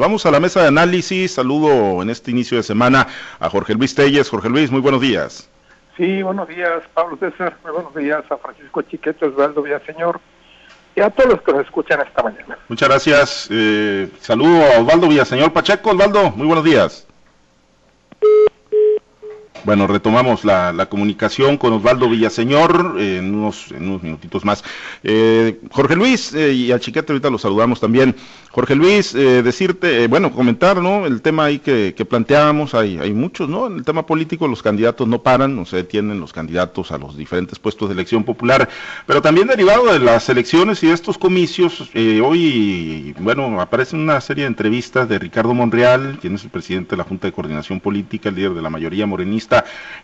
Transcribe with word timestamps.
Vamos 0.00 0.24
a 0.24 0.30
la 0.30 0.40
mesa 0.40 0.62
de 0.62 0.68
análisis. 0.68 1.34
Saludo 1.34 2.00
en 2.00 2.08
este 2.08 2.30
inicio 2.30 2.56
de 2.56 2.62
semana 2.62 3.06
a 3.38 3.50
Jorge 3.50 3.74
Luis 3.74 3.94
Telles. 3.94 4.30
Jorge 4.30 4.48
Luis, 4.48 4.70
muy 4.70 4.80
buenos 4.80 5.02
días. 5.02 5.50
Sí, 5.94 6.22
buenos 6.22 6.48
días, 6.48 6.82
Pablo 6.94 7.18
César. 7.18 7.58
Muy 7.62 7.72
buenos 7.72 7.94
días 7.94 8.24
a 8.30 8.38
Francisco 8.38 8.80
Chiquete, 8.80 9.26
Osvaldo 9.26 9.60
Villaseñor 9.60 10.18
y 10.96 11.02
a 11.02 11.10
todos 11.10 11.32
los 11.32 11.42
que 11.42 11.52
nos 11.52 11.66
escuchan 11.66 12.00
esta 12.00 12.22
mañana. 12.22 12.56
Muchas 12.68 12.88
gracias. 12.88 13.48
Eh, 13.50 14.08
saludo 14.20 14.64
a 14.64 14.80
Osvaldo 14.80 15.06
Villaseñor 15.06 15.52
Pacheco. 15.52 15.90
Osvaldo, 15.90 16.30
muy 16.30 16.46
buenos 16.46 16.64
días. 16.64 17.06
Bueno, 19.64 19.86
retomamos 19.86 20.44
la, 20.44 20.86
comunicación 20.88 21.58
con 21.58 21.74
Osvaldo 21.74 22.08
Villaseñor 22.08 22.96
en 22.98 23.34
unos, 23.34 23.70
en 23.70 24.00
minutitos 24.02 24.44
más. 24.44 24.64
Eh, 25.02 25.60
Jorge 25.70 25.96
Luis 25.96 26.34
eh, 26.34 26.52
y 26.52 26.72
a 26.72 26.80
Chiquete 26.80 27.12
ahorita 27.12 27.30
los 27.30 27.42
saludamos 27.42 27.78
también. 27.78 28.16
Jorge 28.50 28.74
Luis, 28.74 29.14
eh, 29.14 29.42
decirte, 29.42 30.06
bueno, 30.08 30.32
comentar, 30.32 30.80
¿no? 30.80 31.06
El 31.06 31.22
tema 31.22 31.44
ahí 31.44 31.58
que, 31.58 31.94
planteábamos, 32.08 32.74
hay, 32.74 32.98
hay 32.98 33.12
muchos, 33.12 33.48
¿no? 33.48 33.66
En 33.66 33.74
el 33.74 33.84
tema 33.84 34.06
político 34.06 34.48
los 34.48 34.62
candidatos 34.62 35.06
no 35.06 35.22
paran, 35.22 35.54
no 35.54 35.64
se 35.66 35.76
detienen 35.76 36.18
los 36.18 36.32
candidatos 36.32 36.90
a 36.90 36.98
los 36.98 37.16
diferentes 37.16 37.58
puestos 37.58 37.88
de 37.88 37.94
elección 37.94 38.24
popular, 38.24 38.68
pero 39.06 39.22
también 39.22 39.46
derivado 39.46 39.92
de 39.92 40.00
las 40.00 40.28
elecciones 40.28 40.82
y 40.82 40.88
de 40.88 40.94
estos 40.94 41.18
comicios, 41.18 41.90
hoy, 41.94 43.14
bueno, 43.20 43.60
aparece 43.60 43.94
una 43.94 44.20
serie 44.20 44.44
de 44.44 44.48
entrevistas 44.48 45.08
de 45.08 45.18
Ricardo 45.18 45.54
Monreal, 45.54 46.18
quien 46.20 46.34
es 46.34 46.42
el 46.42 46.50
presidente 46.50 46.90
de 46.90 46.96
la 46.96 47.04
Junta 47.04 47.28
de 47.28 47.32
Coordinación 47.32 47.78
Política, 47.78 48.30
el 48.30 48.34
líder 48.34 48.54
de 48.54 48.62
la 48.62 48.70
mayoría 48.70 49.06
morenista, 49.06 49.49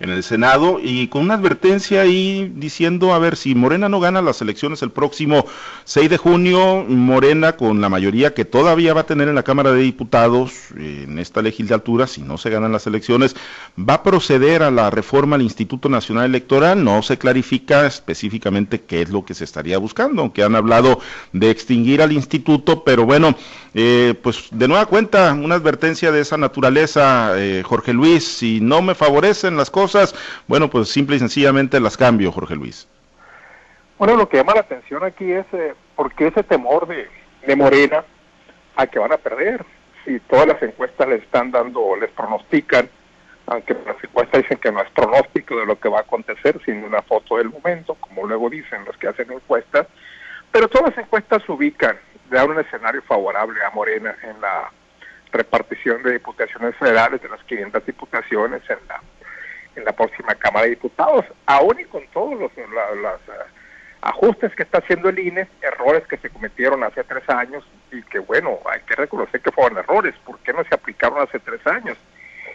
en 0.00 0.10
el 0.10 0.22
Senado 0.22 0.78
y 0.82 1.08
con 1.08 1.22
una 1.22 1.34
advertencia 1.34 2.02
ahí 2.02 2.52
diciendo, 2.54 3.14
a 3.14 3.18
ver, 3.18 3.36
si 3.36 3.54
Morena 3.54 3.88
no 3.88 4.00
gana 4.00 4.22
las 4.22 4.42
elecciones 4.42 4.82
el 4.82 4.90
próximo 4.90 5.46
6 5.84 6.10
de 6.10 6.16
junio, 6.16 6.84
Morena 6.88 7.56
con 7.56 7.80
la 7.80 7.88
mayoría 7.88 8.34
que 8.34 8.44
todavía 8.44 8.94
va 8.94 9.02
a 9.02 9.06
tener 9.06 9.28
en 9.28 9.34
la 9.34 9.42
Cámara 9.42 9.72
de 9.72 9.82
Diputados 9.82 10.52
en 10.76 11.18
esta 11.18 11.42
legislatura, 11.42 12.06
si 12.06 12.22
no 12.22 12.38
se 12.38 12.50
ganan 12.50 12.72
las 12.72 12.86
elecciones, 12.86 13.36
va 13.78 13.94
a 13.94 14.02
proceder 14.02 14.62
a 14.62 14.70
la 14.70 14.90
reforma 14.90 15.36
al 15.36 15.42
Instituto 15.42 15.88
Nacional 15.88 16.26
Electoral, 16.26 16.82
no 16.82 17.02
se 17.02 17.18
clarifica 17.18 17.86
específicamente 17.86 18.82
qué 18.82 19.02
es 19.02 19.10
lo 19.10 19.24
que 19.24 19.34
se 19.34 19.44
estaría 19.44 19.78
buscando, 19.78 20.22
aunque 20.22 20.42
han 20.42 20.56
hablado 20.56 21.00
de 21.32 21.50
extinguir 21.50 22.02
al 22.02 22.12
instituto, 22.12 22.84
pero 22.84 23.04
bueno, 23.04 23.34
eh, 23.74 24.14
pues 24.22 24.48
de 24.50 24.68
nueva 24.68 24.86
cuenta, 24.86 25.32
una 25.34 25.54
advertencia 25.54 26.10
de 26.10 26.20
esa 26.20 26.36
naturaleza, 26.36 27.32
eh, 27.36 27.62
Jorge 27.64 27.92
Luis, 27.92 28.24
si 28.26 28.60
no 28.60 28.82
me 28.82 28.94
favorece, 28.94 29.35
en 29.44 29.56
las 29.56 29.70
cosas, 29.70 30.14
bueno, 30.46 30.68
pues 30.68 30.88
simple 30.88 31.16
y 31.16 31.18
sencillamente 31.18 31.80
las 31.80 31.96
cambio, 31.96 32.32
Jorge 32.32 32.54
Luis. 32.54 32.88
Bueno, 33.98 34.16
lo 34.16 34.28
que 34.28 34.36
llama 34.36 34.54
la 34.54 34.60
atención 34.60 35.04
aquí 35.04 35.32
es 35.32 35.46
eh, 35.52 35.74
por 35.94 36.14
qué 36.14 36.28
ese 36.28 36.42
temor 36.42 36.86
de, 36.86 37.08
de 37.46 37.56
Morena 37.56 38.04
a 38.76 38.86
que 38.86 38.98
van 38.98 39.12
a 39.12 39.16
perder. 39.16 39.64
Si 40.04 40.20
todas 40.20 40.46
las 40.46 40.62
encuestas 40.62 41.08
les 41.08 41.22
están 41.22 41.50
dando, 41.50 41.96
les 41.96 42.10
pronostican, 42.10 42.88
aunque 43.46 43.74
las 43.86 44.02
encuestas 44.02 44.42
dicen 44.42 44.58
que 44.58 44.70
no 44.70 44.82
es 44.82 44.90
pronóstico 44.90 45.56
de 45.56 45.66
lo 45.66 45.78
que 45.78 45.88
va 45.88 45.98
a 45.98 46.02
acontecer, 46.02 46.60
sino 46.64 46.86
una 46.86 47.02
foto 47.02 47.38
del 47.38 47.50
momento, 47.50 47.94
como 47.94 48.26
luego 48.26 48.50
dicen 48.50 48.84
los 48.84 48.96
que 48.98 49.08
hacen 49.08 49.32
encuestas, 49.32 49.86
pero 50.52 50.68
todas 50.68 50.90
las 50.90 51.04
encuestas 51.04 51.48
ubican, 51.48 51.96
dan 52.30 52.50
un 52.50 52.58
escenario 52.58 53.02
favorable 53.02 53.58
a 53.64 53.70
Morena 53.70 54.14
en 54.22 54.40
la 54.40 54.70
repartición 55.32 56.02
de 56.02 56.12
diputaciones 56.12 56.74
federales, 56.76 57.22
de 57.22 57.28
las 57.28 57.42
500 57.44 57.84
diputaciones 57.86 58.62
en 58.68 58.78
la 58.88 59.00
en 59.76 59.84
la 59.84 59.92
próxima 59.92 60.34
Cámara 60.34 60.64
de 60.64 60.70
Diputados, 60.70 61.24
aún 61.46 61.78
y 61.78 61.84
con 61.84 62.06
todos 62.08 62.38
los, 62.38 62.50
eh, 62.56 62.64
ajustes 64.00 64.54
que 64.54 64.62
está 64.62 64.78
haciendo 64.78 65.08
el 65.08 65.18
INE, 65.18 65.48
errores 65.62 66.06
que 66.06 66.16
se 66.16 66.30
cometieron 66.30 66.82
hace 66.82 67.04
tres 67.04 67.28
años 67.28 67.64
y 67.92 68.02
que 68.02 68.18
bueno, 68.18 68.58
hay 68.70 68.80
que 68.82 68.94
reconocer 68.94 69.40
que 69.40 69.52
fueron 69.52 69.78
errores, 69.78 70.14
¿por 70.24 70.38
qué 70.40 70.52
no 70.52 70.64
se 70.64 70.74
aplicaron 70.74 71.20
hace 71.20 71.38
tres 71.40 71.64
años? 71.66 71.98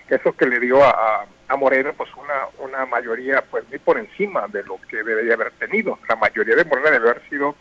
Eso 0.09 0.35
que 0.35 0.45
le 0.45 0.59
dio 0.59 0.83
a, 0.83 1.25
a 1.47 1.55
Morena 1.55 1.93
pues 1.93 2.09
una, 2.15 2.47
una 2.59 2.85
mayoría 2.85 3.43
pues 3.49 3.67
muy 3.69 3.79
por 3.79 3.97
encima 3.97 4.47
de 4.47 4.63
lo 4.63 4.79
que 4.89 5.03
debería 5.03 5.35
haber 5.35 5.51
tenido. 5.51 5.99
La 6.09 6.15
mayoría 6.15 6.55
de 6.55 6.65
Morena 6.65 6.91
debe 6.91 7.09
haber 7.11 7.29
sido 7.29 7.55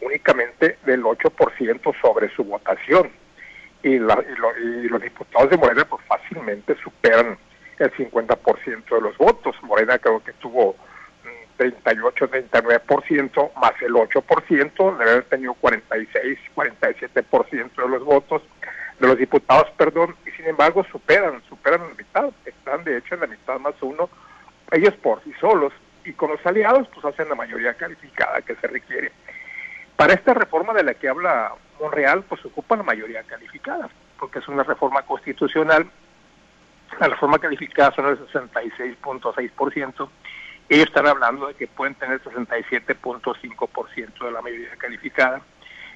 únicamente 0.00 0.78
del 0.84 1.02
8% 1.02 2.00
sobre 2.00 2.28
su 2.34 2.44
votación. 2.44 3.10
Y, 3.82 3.98
la, 3.98 4.22
y, 4.60 4.66
y, 4.84 4.88
los 4.88 5.00
diputados 5.00 5.50
de 5.50 5.56
Morena 5.56 5.84
pues 5.84 6.04
fácilmente 6.06 6.76
superan 6.82 7.38
el 7.78 7.92
50% 7.92 8.84
de 8.88 9.00
los 9.00 9.16
votos. 9.16 9.56
Morena 9.62 9.98
creo 9.98 10.22
que 10.22 10.32
tuvo 10.34 10.76
38, 11.58 12.30
39%, 12.30 13.50
más 13.60 13.72
el 13.82 13.92
8%, 13.92 14.98
debe 14.98 15.10
haber 15.10 15.24
tenido 15.24 15.54
46, 15.54 16.38
47% 16.54 17.70
de 17.76 17.88
los 17.88 18.04
votos, 18.04 18.42
de 18.98 19.06
los 19.06 19.18
diputados, 19.18 19.68
perdón, 19.76 20.16
y 20.26 20.30
sin 20.32 20.46
embargo 20.46 20.84
superan, 20.90 21.42
superan 21.48 21.80
la 21.80 21.94
mitad, 21.94 22.30
están 22.44 22.84
de 22.84 22.96
hecho 22.96 23.14
en 23.14 23.22
la 23.22 23.26
mitad 23.26 23.58
más 23.58 23.74
uno, 23.80 24.08
ellos 24.70 24.94
por 24.94 25.22
sí 25.24 25.32
solos, 25.40 25.72
y 26.04 26.12
con 26.12 26.30
los 26.30 26.44
aliados 26.46 26.88
pues 26.88 27.04
hacen 27.04 27.28
la 27.28 27.34
mayoría 27.34 27.74
calificada 27.74 28.40
que 28.42 28.54
se 28.56 28.66
requiere. 28.66 29.12
Para 29.96 30.14
esta 30.14 30.32
reforma 30.34 30.72
de 30.72 30.84
la 30.84 30.94
que 30.94 31.08
habla 31.08 31.52
Monreal, 31.80 32.22
pues 32.22 32.44
ocupa 32.44 32.76
la 32.76 32.84
mayoría 32.84 33.24
calificada, 33.24 33.88
porque 34.18 34.38
es 34.38 34.48
una 34.48 34.62
reforma 34.62 35.02
constitucional 35.02 35.90
la 37.00 37.08
reforma 37.08 37.38
calificada 37.38 37.94
son 37.94 38.06
el 38.06 38.18
66.6%, 38.28 40.08
ellos 40.68 40.86
están 40.86 41.06
hablando 41.06 41.46
de 41.46 41.54
que 41.54 41.66
pueden 41.66 41.94
tener 41.94 42.22
67.5% 42.22 44.24
de 44.24 44.30
la 44.30 44.42
mayoría 44.42 44.76
calificada 44.76 45.40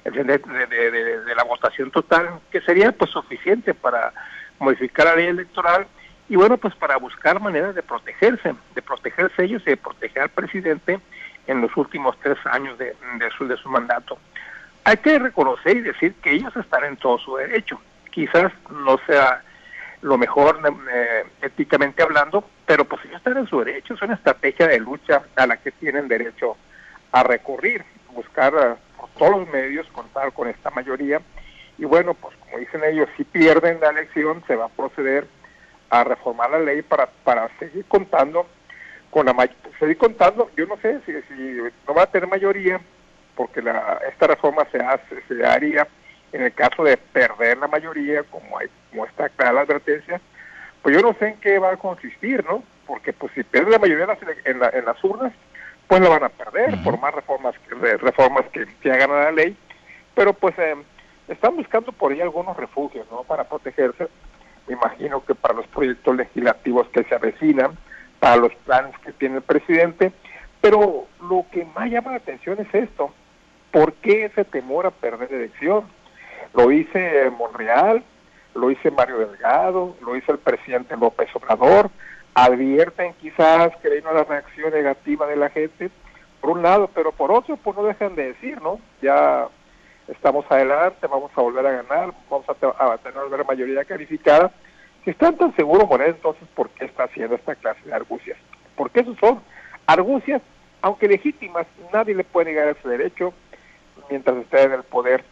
de, 0.03 0.23
de, 0.23 1.35
la 1.35 1.43
votación 1.43 1.91
total, 1.91 2.39
que 2.51 2.61
sería 2.61 2.91
pues 2.91 3.11
suficiente 3.11 3.73
para 3.73 4.13
modificar 4.59 5.05
la 5.05 5.15
ley 5.15 5.27
electoral 5.27 5.87
y 6.29 6.35
bueno, 6.35 6.57
pues 6.57 6.75
para 6.75 6.97
buscar 6.97 7.39
maneras 7.39 7.75
de 7.75 7.83
protegerse, 7.83 8.55
de 8.75 8.81
protegerse 8.81 9.43
ellos 9.43 9.61
y 9.65 9.71
de 9.71 9.77
proteger 9.77 10.23
al 10.23 10.29
presidente 10.29 10.99
en 11.47 11.61
los 11.61 11.75
últimos 11.77 12.17
tres 12.21 12.37
años 12.45 12.77
de, 12.77 12.95
su, 13.37 13.47
de 13.47 13.57
su 13.57 13.69
mandato. 13.69 14.17
Hay 14.85 14.97
que 14.97 15.19
reconocer 15.19 15.77
y 15.77 15.81
decir 15.81 16.13
que 16.15 16.31
ellos 16.31 16.55
están 16.55 16.83
en 16.85 16.97
todo 16.97 17.17
su 17.19 17.35
derecho. 17.37 17.79
Quizás 18.11 18.51
no 18.69 18.99
sea 19.05 19.41
lo 20.03 20.17
mejor 20.17 20.59
eh, 20.93 21.23
éticamente 21.41 22.03
hablando, 22.03 22.43
pero 22.65 22.85
pues 22.85 23.03
ellos 23.05 23.17
están 23.17 23.37
en 23.37 23.47
su 23.47 23.59
derecho, 23.59 23.93
es 23.93 24.01
una 24.01 24.15
estrategia 24.15 24.67
de 24.67 24.79
lucha 24.79 25.23
a 25.35 25.47
la 25.47 25.57
que 25.57 25.71
tienen 25.71 26.09
derecho 26.09 26.57
a 27.13 27.23
recurrir, 27.23 27.83
buscar 28.13 28.53
eh, 28.53 28.75
por 28.97 29.09
todos 29.11 29.39
los 29.39 29.49
medios 29.49 29.87
contar 29.87 30.33
con 30.33 30.49
esta 30.49 30.69
mayoría. 30.71 31.21
Y 31.77 31.85
bueno, 31.85 32.13
pues 32.13 32.35
como 32.37 32.59
dicen 32.59 32.83
ellos, 32.83 33.07
si 33.15 33.23
pierden 33.23 33.79
la 33.79 33.89
elección 33.89 34.43
se 34.45 34.55
va 34.55 34.65
a 34.65 34.69
proceder 34.69 35.25
a 35.89 36.03
reformar 36.03 36.51
la 36.51 36.59
ley 36.59 36.81
para, 36.81 37.07
para 37.23 37.49
seguir 37.57 37.85
contando 37.85 38.45
con 39.09 39.25
la 39.25 39.49
seguir 39.79 39.97
contando, 39.97 40.49
yo 40.57 40.65
no 40.65 40.75
sé 40.77 40.99
si, 41.05 41.13
si 41.33 41.57
no 41.87 41.93
va 41.93 42.03
a 42.03 42.11
tener 42.11 42.27
mayoría, 42.27 42.81
porque 43.35 43.61
la, 43.61 44.01
esta 44.09 44.27
reforma 44.27 44.67
se 44.71 44.79
hace, 44.79 45.21
se 45.27 45.45
haría 45.45 45.87
en 46.31 46.41
el 46.41 46.53
caso 46.53 46.83
de 46.83 46.97
perder 46.97 47.59
la 47.59 47.67
mayoría, 47.67 48.23
como, 48.23 48.57
hay, 48.57 48.67
como 48.93 49.05
está 49.05 49.27
clara 49.29 49.53
la 49.53 49.61
advertencia, 49.61 50.21
pues 50.81 50.95
yo 50.95 51.01
no 51.01 51.15
sé 51.17 51.29
en 51.29 51.37
qué 51.37 51.57
va 51.57 51.71
a 51.71 51.77
consistir, 51.77 52.45
¿no? 52.45 52.63
Porque 52.85 53.11
pues 53.11 53.33
si 53.33 53.43
pierde 53.43 53.71
la 53.71 53.79
mayoría 53.79 54.05
en, 54.45 54.61
en, 54.61 54.85
las 54.85 55.03
urnas, 55.03 55.33
pues 55.87 56.01
la 56.01 56.09
van 56.09 56.23
a 56.23 56.29
perder 56.29 56.81
por 56.83 56.99
más 56.99 57.13
reformas 57.13 57.55
que, 57.67 57.73
reformas 57.97 58.45
que, 58.51 58.67
que, 58.81 58.91
hagan 58.91 59.11
a 59.11 59.23
la 59.23 59.31
ley, 59.31 59.57
pero 60.13 60.33
pues 60.33 60.53
eh, 60.59 60.75
están 61.27 61.55
buscando 61.55 61.91
por 61.91 62.11
ahí 62.11 62.21
algunos 62.21 62.55
refugios, 62.55 63.07
¿no? 63.09 63.23
Para 63.23 63.45
protegerse, 63.45 64.07
me 64.67 64.73
imagino 64.73 65.25
que 65.25 65.33
para 65.33 65.55
los 65.55 65.67
proyectos 65.67 66.15
legislativos 66.15 66.87
que 66.89 67.03
se 67.03 67.15
avecinan, 67.15 67.77
para 68.19 68.35
los 68.35 68.53
planes 68.65 68.95
que 68.99 69.11
tiene 69.13 69.37
el 69.37 69.41
presidente, 69.41 70.11
pero 70.61 71.07
lo 71.27 71.45
que 71.51 71.65
más 71.65 71.89
llama 71.89 72.11
la 72.11 72.17
atención 72.17 72.59
es 72.59 72.73
esto, 72.73 73.11
¿por 73.71 73.93
qué 73.93 74.25
ese 74.25 74.45
temor 74.45 74.85
a 74.85 74.91
perder 74.91 75.33
elección? 75.33 75.85
Lo 76.53 76.71
hice 76.71 77.29
Monreal, 77.31 78.03
lo 78.55 78.71
hice 78.71 78.91
Mario 78.91 79.19
Delgado, 79.19 79.95
lo 80.01 80.15
hizo 80.15 80.31
el 80.31 80.39
presidente 80.39 80.95
López 80.97 81.29
Obrador. 81.35 81.89
Advierten 82.35 83.13
quizás 83.21 83.75
que 83.77 83.89
hay 83.89 83.99
una 83.99 84.23
reacción 84.23 84.71
negativa 84.71 85.27
de 85.27 85.35
la 85.35 85.49
gente, 85.49 85.91
por 86.41 86.51
un 86.51 86.63
lado, 86.63 86.89
pero 86.93 87.11
por 87.11 87.31
otro, 87.31 87.57
pues 87.57 87.77
no 87.77 87.83
dejan 87.83 88.15
de 88.15 88.33
decir, 88.33 88.61
¿no? 88.61 88.79
Ya 89.01 89.47
estamos 90.07 90.45
adelante, 90.49 91.07
vamos 91.07 91.31
a 91.35 91.41
volver 91.41 91.65
a 91.65 91.83
ganar, 91.83 92.13
vamos 92.29 92.45
a, 92.49 92.93
a 92.93 92.97
tener 92.97 93.23
una 93.23 93.43
mayoría 93.43 93.85
calificada. 93.85 94.51
Si 95.03 95.11
están 95.11 95.37
tan 95.37 95.55
seguros, 95.55 95.87
Moreno, 95.87 96.15
entonces, 96.15 96.47
¿por 96.55 96.69
qué 96.71 96.85
está 96.85 97.03
haciendo 97.03 97.35
esta 97.35 97.55
clase 97.55 97.81
de 97.85 97.93
argucias? 97.93 98.37
Porque 98.75 99.01
esos 99.01 99.17
son 99.19 99.41
argucias, 99.85 100.41
aunque 100.81 101.07
legítimas, 101.07 101.67
nadie 101.93 102.15
le 102.15 102.23
puede 102.23 102.51
negar 102.51 102.69
ese 102.69 102.87
derecho 102.87 103.33
mientras 104.09 104.37
esté 104.37 104.63
en 104.63 104.73
el 104.73 104.83
poder 104.83 105.23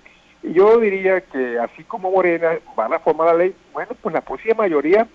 yo 0.43 0.79
diría 0.79 1.21
que 1.21 1.59
así 1.59 1.83
como 1.83 2.11
Morena 2.11 2.57
va 2.77 2.85
a 2.85 2.89
reformar 2.89 3.27
la 3.27 3.33
ley, 3.35 3.55
bueno, 3.73 3.91
pues 4.01 4.13
la 4.13 4.21
próxima 4.21 4.55
mayoría 4.55 5.07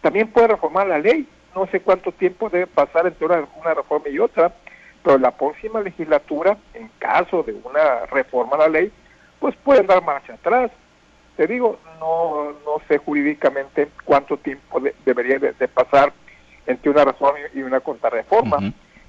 también 0.00 0.28
puede 0.28 0.48
reformar 0.48 0.86
la 0.86 0.98
ley. 0.98 1.28
No 1.54 1.66
sé 1.66 1.80
cuánto 1.80 2.12
tiempo 2.12 2.48
debe 2.48 2.66
pasar 2.66 3.06
entre 3.06 3.26
una, 3.26 3.46
una 3.60 3.74
reforma 3.74 4.08
y 4.08 4.18
otra, 4.18 4.54
pero 5.02 5.18
la 5.18 5.32
próxima 5.32 5.80
legislatura, 5.80 6.56
en 6.74 6.88
caso 6.98 7.42
de 7.42 7.52
una 7.52 8.06
reforma 8.06 8.56
a 8.56 8.60
la 8.60 8.68
ley, 8.68 8.92
pues 9.38 9.54
pueden 9.56 9.86
dar 9.86 10.02
marcha 10.02 10.34
atrás. 10.34 10.70
te 11.36 11.46
digo, 11.46 11.78
no, 11.98 12.52
no 12.64 12.82
sé 12.88 12.98
jurídicamente 12.98 13.88
cuánto 14.04 14.36
tiempo 14.36 14.80
debería 15.04 15.38
de, 15.38 15.68
pasar 15.68 16.12
entre 16.66 16.90
una 16.90 17.04
razón 17.04 17.34
y 17.54 17.62
una 17.62 17.80
contrarreforma, 17.80 18.58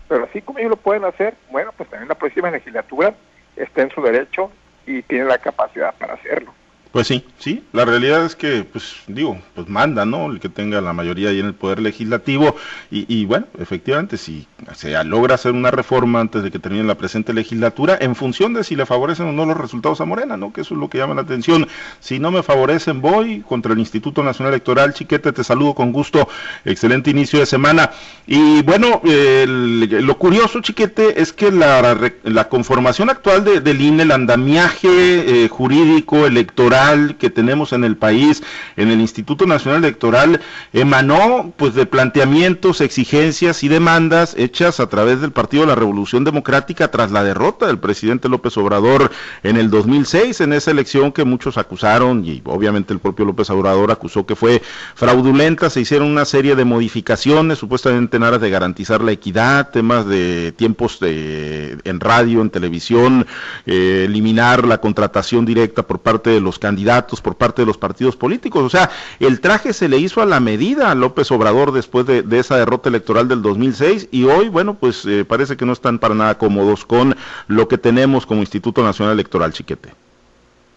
pero 0.08 0.26
así 0.26 0.42
como 0.42 0.60
ellos 0.60 0.72
lo 0.72 0.78
pueden 0.78 1.06
hacer, 1.06 1.36
bueno, 1.52 1.72
pues 1.78 1.90
también 1.90 2.10
la 2.10 2.16
próxima 2.16 2.50
legislatura 2.50 3.14
está 3.56 3.84
en 3.84 3.92
su 3.92 4.02
derecho 4.02 4.52
y 4.86 5.01
tiene 5.04 5.25
la 5.25 5.38
capacidad 5.38 5.94
para 5.98 6.16
hacerlo. 6.16 6.54
Pues 6.92 7.08
sí, 7.08 7.24
sí, 7.40 7.64
la 7.72 7.86
realidad 7.86 8.26
es 8.26 8.36
que, 8.36 8.66
pues 8.66 8.96
digo, 9.08 9.40
pues 9.56 9.70
manda, 9.70 10.06
¿no? 10.06 10.30
El 10.30 10.42
que 10.42 10.50
tenga 10.50 10.82
la 10.82 10.92
mayoría 10.92 11.30
ahí 11.30 11.40
en 11.40 11.46
el 11.46 11.54
Poder 11.54 11.80
Legislativo 11.80 12.58
y, 12.90 13.24
bueno, 13.24 13.48
efectivamente, 13.60 14.18
si 14.18 14.46
se 14.74 15.02
logra 15.06 15.36
hacer 15.36 15.54
una 15.54 15.72
reforma 15.72 16.20
antes 16.20 16.44
de 16.44 16.52
que 16.52 16.60
termine 16.60 16.84
la 16.84 16.96
presente 16.96 17.34
legislatura, 17.34 17.98
en 18.02 18.14
función 18.14 18.54
de 18.54 18.66
si 18.66 18.76
le 18.76 18.86
favorecen 18.86 19.28
o 19.28 19.32
no 19.32 19.46
los 19.46 19.56
resultados 19.56 20.02
a 20.02 20.06
Morena, 20.06 20.36
¿no? 20.36 20.52
Que 20.52 20.62
eso 20.62 20.74
es 20.74 20.82
lo 20.82 20.90
que 20.90 20.98
llama 20.98 21.16
la 21.16 21.22
atención. 21.22 21.66
Si 22.02 22.20
no 22.20 22.30
me 22.30 22.44
favorecen, 22.44 23.00
voy 23.00 23.40
contra 23.40 23.72
el 23.72 23.80
Instituto 23.80 24.22
Nacional 24.22 24.54
Electoral. 24.54 24.94
Chiquete, 24.94 25.32
te 25.32 25.46
saludo 25.46 25.74
con 25.74 25.94
gusto. 25.94 26.28
Excelente 26.66 27.10
inicio 27.10 27.40
de 27.40 27.46
semana. 27.46 27.92
Y 28.28 28.64
bueno, 28.64 29.02
lo 29.04 30.18
curioso, 30.18 30.60
Chiquete, 30.60 31.22
es 31.22 31.32
que 31.32 31.52
la, 31.52 32.12
la 32.24 32.50
conformación 32.50 33.10
actual 33.10 33.46
de, 33.46 33.62
del 33.62 33.80
INE, 33.80 34.04
el 34.04 34.12
andamiaje 34.12 35.46
eh, 35.46 35.48
jurídico, 35.48 36.26
electoral, 36.28 36.81
que 37.19 37.30
tenemos 37.30 37.74
en 37.74 37.83
el 37.83 37.98
país, 37.98 38.42
en 38.75 38.89
el 38.89 39.00
Instituto 39.00 39.45
Nacional 39.45 39.83
Electoral, 39.83 40.42
emanó 40.74 41.54
pues 41.57 41.75
de 41.75 41.86
planteamientos, 41.86 42.81
exigencias 42.81 43.63
y 43.63 43.68
demandas 43.68 44.36
hechas 44.38 44.80
a 44.80 44.89
través 44.89 45.22
del 45.22 45.31
Partido 45.31 45.63
de 45.63 45.68
la 45.68 45.75
Revolución 45.75 46.24
Democrática 46.24 46.89
tras 46.89 47.12
la 47.12 47.24
derrota 47.24 47.68
del 47.68 47.80
presidente 47.80 48.30
López 48.30 48.57
Obrador 48.57 49.12
en 49.44 49.57
el 49.57 49.69
2006, 49.69 50.42
en 50.42 50.54
esa 50.54 50.72
elección 50.72 51.12
que 51.12 51.24
muchos 51.24 51.57
acusaron 51.57 52.25
y 52.25 52.42
obviamente 52.45 52.94
el 52.94 53.00
propio 53.00 53.25
López 53.25 53.50
Obrador 53.50 53.92
acusó 53.92 54.25
que 54.25 54.36
fue 54.36 54.62
fraudulenta, 54.95 55.69
se 55.69 55.81
hicieron 55.81 56.10
una 56.10 56.25
serie 56.25 56.56
de 56.56 56.66
modificaciones 56.66 57.60
supuestamente 57.60 58.18
en 58.18 58.24
aras 58.24 58.42
de 58.42 58.50
garantizar 58.50 59.01
la 59.01 59.12
equidad, 59.12 59.69
temas 59.69 60.07
de 60.07 60.51
tiempos 60.51 61.00
de, 61.00 61.77
en 61.84 62.00
radio, 62.00 62.42
en 62.42 62.50
televisión, 62.50 63.27
eh, 63.66 64.06
eliminar 64.07 64.66
la 64.66 64.80
contratación 64.80 65.45
directa 65.45 65.84
por 65.84 66.00
parte 66.00 66.30
de 66.30 66.42
los 66.42 66.57
candidatos 66.57 66.71
candidatos 66.72 67.20
por 67.20 67.36
parte 67.36 67.64
de 67.64 67.66
los 67.66 67.78
partidos 67.78 68.16
políticos. 68.16 68.64
O 68.64 68.70
sea, 68.70 68.90
el 69.20 69.42
traje 69.42 69.74
se 69.74 69.90
le 69.90 69.98
hizo 69.98 70.22
a 70.22 70.26
la 70.26 70.40
medida 70.40 70.90
a 70.90 70.96
López 70.96 71.30
Obrador 71.32 71.74
después 71.74 72.06
de, 72.06 72.24
esa 72.40 72.56
derrota 72.56 72.88
electoral 72.88 73.28
del 73.28 73.42
2006 73.42 74.08
y 74.10 74.24
hoy, 74.24 74.48
bueno, 74.48 74.76
pues 74.76 75.06
eh, 75.06 75.26
parece 75.26 75.58
que 75.58 75.66
no 75.66 75.74
están 75.74 76.00
para 76.00 76.16
nada 76.16 76.38
cómodos 76.38 76.86
con 76.86 77.16
lo 77.48 77.68
que 77.68 77.78
tenemos 77.78 78.26
como 78.26 78.40
Instituto 78.40 78.84
Nacional 78.84 79.16
Electoral, 79.16 79.52
Chiquete. 79.52 79.90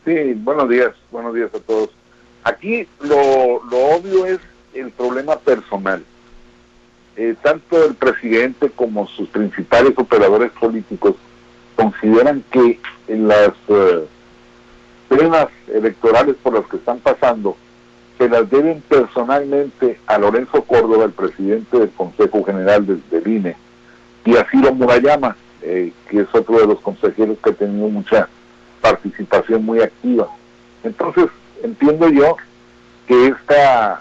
Sí, 0.05 0.35
buenos 0.35 0.69
días, 0.69 0.91
buenos 1.13 1.33
días 1.33 1.51
a 1.55 1.61
todos. 1.61 1.91
Aquí 2.43 2.89
lo, 3.01 3.61
obvio 3.71 4.27
es 4.27 4.41
el 4.75 4.91
problema 4.91 5.37
personal. 5.37 6.03
Eh, 7.17 7.37
tanto 7.41 7.85
el 7.85 7.95
presidente 7.95 8.69
como 8.69 9.07
sus 9.07 9.29
principales 9.29 9.93
operadores 9.97 10.51
políticos 10.59 11.15
consideran 11.77 12.43
que 12.51 12.81
las 13.07 13.53
eh, 13.69 14.05
penas 15.17 15.49
electorales 15.73 16.37
por 16.43 16.55
las 16.55 16.67
que 16.67 16.77
están 16.77 16.99
pasando 16.99 17.57
se 18.19 18.29
las 18.29 18.49
deben 18.49 18.81
personalmente 18.89 19.99
a 20.07 20.19
Lorenzo 20.19 20.63
Córdoba, 20.63 21.05
el 21.05 21.13
presidente 21.13 21.79
del 21.79 21.91
Consejo 21.91 22.45
General 22.45 22.87
del, 22.87 23.27
INE, 23.27 23.57
y 24.25 24.37
a 24.37 24.49
Ciro 24.51 24.73
Murayama, 24.73 25.37
eh, 25.63 25.93
que 26.09 26.21
es 26.21 26.29
otro 26.33 26.61
de 26.61 26.67
los 26.67 26.81
consejeros 26.81 27.39
que 27.43 27.51
ha 27.51 27.55
tenido 27.55 27.89
mucha 27.89 28.29
participación 28.81 29.65
muy 29.65 29.81
activa. 29.81 30.29
Entonces, 30.85 31.27
entiendo 31.63 32.09
yo 32.09 32.37
que 33.09 33.29
esta, 33.29 34.01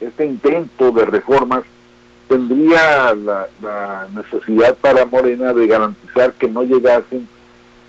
este 0.00 0.26
intento 0.26 0.92
de 0.92 1.04
reformas 1.06 1.62
tendría 2.28 3.14
la 3.14 4.06
necesidad 4.14 4.76
para 4.76 5.04
Morena 5.04 5.52
de 5.52 5.66
garantizar 5.66 6.32
que 6.34 6.46
no 6.46 6.62
llegasen 6.62 7.26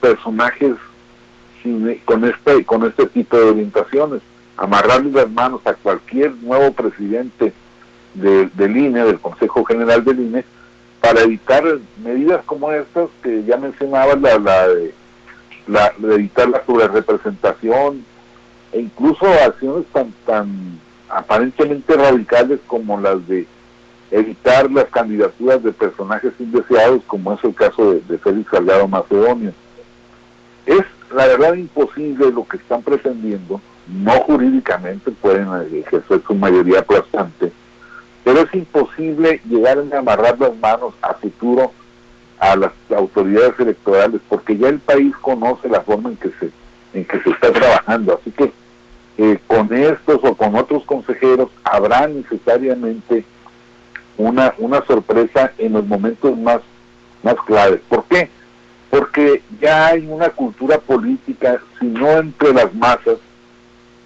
personajes 0.01 0.75
con 2.06 2.25
este 2.25 2.65
con 2.65 2.85
este 2.85 3.06
tipo 3.07 3.38
de 3.38 3.44
orientaciones 3.44 4.21
amarrarle 4.57 5.11
las 5.11 5.29
manos 5.29 5.61
a 5.65 5.73
cualquier 5.73 6.33
nuevo 6.41 6.71
presidente 6.73 7.53
del 8.13 8.77
INE 8.77 9.06
del 9.06 9.19
Consejo 9.19 9.63
General 9.63 10.03
del 10.03 10.19
INE 10.19 10.44
para 11.00 11.21
evitar 11.21 11.63
medidas 12.03 12.44
como 12.45 12.71
estas 12.71 13.09
que 13.23 13.44
ya 13.45 13.57
mencionaba 13.57 14.15
la, 14.15 14.38
la, 14.38 14.67
de, 14.67 14.94
de 15.97 16.15
evitar 16.15 16.50
la 16.50 16.88
representación 16.88 18.03
e 18.73 18.81
incluso 18.81 19.25
acciones 19.25 19.85
tan 19.94 20.13
tan 20.25 20.79
aparentemente 21.09 21.95
radicales 21.95 22.59
como 22.67 23.00
las 23.00 23.25
de 23.27 23.47
evitar 24.12 24.69
las 24.71 24.85
candidaturas 24.85 25.63
de 25.63 25.71
personajes 25.71 26.33
indeseados 26.39 27.01
como 27.07 27.33
es 27.33 27.44
el 27.44 27.53
caso 27.53 27.94
de, 27.94 28.01
de 28.01 28.17
Félix 28.17 28.50
Salgado 28.51 28.88
Macedonio. 28.88 29.53
Es 30.65 30.83
la 31.13 31.27
verdad 31.27 31.53
imposible 31.56 32.31
lo 32.31 32.47
que 32.47 32.57
están 32.57 32.81
pretendiendo, 32.81 33.61
no 33.88 34.11
jurídicamente 34.21 35.11
pueden 35.11 35.47
ejercer 35.73 36.21
su 36.25 36.35
mayoría 36.35 36.79
aplastante, 36.79 37.51
pero 38.23 38.41
es 38.41 38.53
imposible 38.53 39.41
llegar 39.50 39.79
a 39.91 39.97
amarrar 39.97 40.39
las 40.39 40.56
manos 40.57 40.94
a 41.01 41.13
futuro 41.15 41.71
a 42.39 42.56
las 42.56 42.71
autoridades 42.95 43.59
electorales 43.59 44.21
porque 44.29 44.57
ya 44.57 44.69
el 44.69 44.79
país 44.79 45.13
conoce 45.17 45.67
la 45.67 45.81
forma 45.81 46.09
en 46.09 46.17
que 46.17 46.29
se 46.39 46.51
en 46.94 47.06
que 47.06 47.19
se 47.21 47.29
está 47.29 47.51
trabajando. 47.51 48.19
Así 48.19 48.31
que 48.31 48.51
eh, 49.17 49.38
con 49.45 49.73
estos 49.73 50.19
o 50.23 50.35
con 50.35 50.55
otros 50.55 50.83
consejeros 50.85 51.50
habrá 51.63 52.07
necesariamente 52.07 53.25
una 54.17 54.53
una 54.57 54.81
sorpresa 54.85 55.51
en 55.57 55.73
los 55.73 55.85
momentos 55.85 56.38
más 56.38 56.62
más 57.23 57.35
claves. 57.45 57.81
¿por 57.89 58.05
qué? 58.05 58.29
Porque 58.89 59.41
ya 59.62 59.88
hay 59.88 60.07
una 60.07 60.30
cultura 60.30 60.80
política, 60.80 61.62
si 61.80 61.86
no 61.86 62.09
entre 62.18 62.53
las 62.53 62.74
masas, 62.74 63.18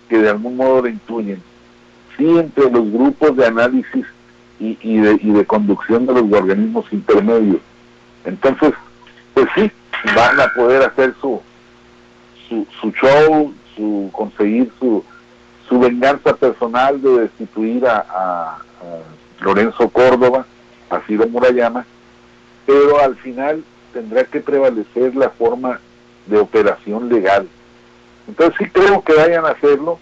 que 0.09 0.17
de 0.17 0.29
algún 0.29 0.57
modo 0.57 0.83
la 0.83 0.89
intuyen, 0.89 1.41
sí 2.17 2.37
entre 2.37 2.69
los 2.69 2.91
grupos 2.91 3.35
de 3.35 3.45
análisis 3.45 4.05
y, 4.59 4.77
y, 4.81 4.97
de, 4.97 5.19
y 5.21 5.31
de 5.31 5.45
conducción 5.45 6.05
de 6.05 6.13
los 6.13 6.31
organismos 6.31 6.85
intermedios. 6.91 7.61
Entonces, 8.25 8.73
pues 9.33 9.47
sí, 9.55 9.71
van 10.15 10.39
a 10.39 10.47
poder 10.53 10.83
hacer 10.83 11.13
su, 11.19 11.41
su, 12.47 12.67
su 12.79 12.91
show, 12.91 13.53
su 13.75 14.09
conseguir 14.11 14.71
su, 14.79 15.03
su 15.67 15.79
venganza 15.79 16.35
personal 16.35 17.01
de 17.01 17.21
destituir 17.21 17.85
a, 17.87 18.05
a, 18.09 18.57
Lorenzo 19.39 19.89
Córdoba, 19.89 20.45
a 20.89 20.99
Ciro 21.01 21.27
Murayama, 21.27 21.85
pero 22.65 23.01
al 23.01 23.15
final 23.17 23.63
tendrá 23.93 24.23
que 24.25 24.39
prevalecer 24.41 25.15
la 25.15 25.29
forma 25.29 25.79
de 26.25 26.37
operación 26.37 27.09
legal. 27.09 27.47
Entonces 28.27 28.55
sí 28.57 28.65
creo 28.69 29.01
que 29.03 29.13
vayan 29.13 29.45
a 29.45 29.49
hacerlo. 29.49 29.99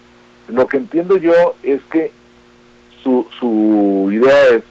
Lo 0.48 0.66
que 0.66 0.78
entiendo 0.78 1.16
yo 1.16 1.54
es 1.62 1.80
que 1.90 2.12
su, 3.02 3.26
su 3.38 4.08
idea 4.10 4.48
es 4.48 4.62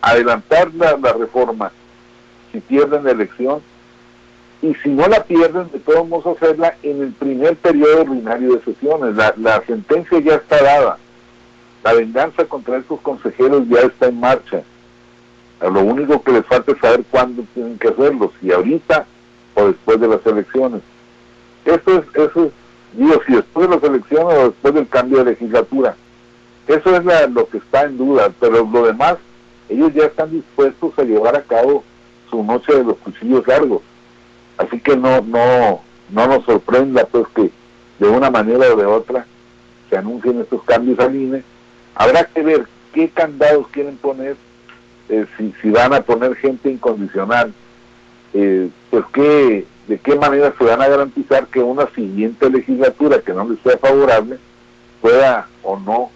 adelantar 0.00 0.72
la, 0.74 0.96
reforma 1.12 1.72
si 2.52 2.60
pierden 2.60 3.04
la 3.04 3.12
elección 3.12 3.62
y 4.62 4.74
si 4.76 4.90
no 4.90 5.06
la 5.08 5.24
pierden, 5.24 5.70
de 5.72 5.78
todos 5.80 6.08
modos 6.08 6.36
hacerla 6.36 6.76
en 6.82 7.02
el 7.02 7.12
primer 7.12 7.56
periodo 7.56 8.02
ordinario 8.02 8.54
de 8.54 8.64
sesiones. 8.64 9.14
La, 9.14 9.34
la 9.36 9.62
sentencia 9.66 10.18
ya 10.20 10.36
está 10.36 10.62
dada. 10.62 10.98
La 11.82 11.92
venganza 11.92 12.44
contra 12.46 12.78
estos 12.78 13.00
consejeros 13.00 13.68
ya 13.68 13.80
está 13.80 14.06
en 14.06 14.20
marcha. 14.20 14.62
Lo 15.70 15.80
único 15.80 16.22
que 16.22 16.32
les 16.32 16.46
falta 16.46 16.72
es 16.72 16.78
saber 16.78 17.04
cuándo 17.10 17.44
tienen 17.54 17.78
que 17.78 17.88
hacerlo, 17.88 18.32
si 18.40 18.52
ahorita 18.52 19.06
o 19.54 19.68
después 19.68 19.98
de 20.00 20.08
las 20.08 20.26
elecciones. 20.26 20.82
Eso 21.64 21.98
es, 21.98 22.04
eso 22.14 22.44
es, 22.44 22.52
digo, 22.92 23.20
si 23.26 23.34
después 23.34 23.68
de 23.68 23.74
las 23.74 23.84
elecciones 23.84 24.38
o 24.38 24.44
después 24.48 24.74
del 24.74 24.88
cambio 24.88 25.18
de 25.18 25.30
legislatura. 25.30 25.96
Eso 26.66 26.96
es 26.96 27.30
lo 27.30 27.48
que 27.48 27.58
está 27.58 27.84
en 27.84 27.96
duda, 27.96 28.30
pero 28.40 28.68
lo 28.70 28.86
demás, 28.86 29.16
ellos 29.68 29.92
ya 29.94 30.04
están 30.04 30.30
dispuestos 30.30 30.98
a 30.98 31.02
llevar 31.02 31.36
a 31.36 31.42
cabo 31.42 31.82
su 32.30 32.42
noche 32.42 32.74
de 32.74 32.84
los 32.84 32.96
cuchillos 32.98 33.46
largos. 33.46 33.82
Así 34.58 34.78
que 34.80 34.96
no, 34.96 35.20
no, 35.22 35.80
no 36.10 36.26
nos 36.26 36.44
sorprenda 36.44 37.06
pues 37.06 37.26
que 37.34 37.50
de 37.98 38.08
una 38.08 38.30
manera 38.30 38.72
o 38.72 38.76
de 38.76 38.86
otra 38.86 39.26
se 39.88 39.96
anuncien 39.96 40.40
estos 40.40 40.62
cambios 40.64 40.98
al 40.98 41.14
INE. 41.14 41.42
Habrá 41.94 42.24
que 42.24 42.42
ver 42.42 42.66
qué 42.92 43.08
candados 43.08 43.68
quieren 43.68 43.96
poner 43.96 44.36
eh, 45.08 45.26
si, 45.36 45.70
van 45.70 45.92
a 45.94 46.00
poner 46.02 46.34
gente 46.36 46.70
incondicional, 46.70 47.52
eh, 48.32 48.68
pues 48.90 49.04
que, 49.12 49.66
de 49.86 49.98
qué 49.98 50.16
manera 50.16 50.54
se 50.56 50.64
van 50.64 50.80
a 50.80 50.88
garantizar 50.88 51.46
que 51.46 51.60
una 51.60 51.86
siguiente 51.94 52.48
legislatura 52.48 53.20
que 53.20 53.32
no 53.32 53.48
les 53.48 53.60
sea 53.60 53.76
favorable 53.78 54.38
pueda 55.00 55.46
o 55.62 55.78
no 55.78 56.10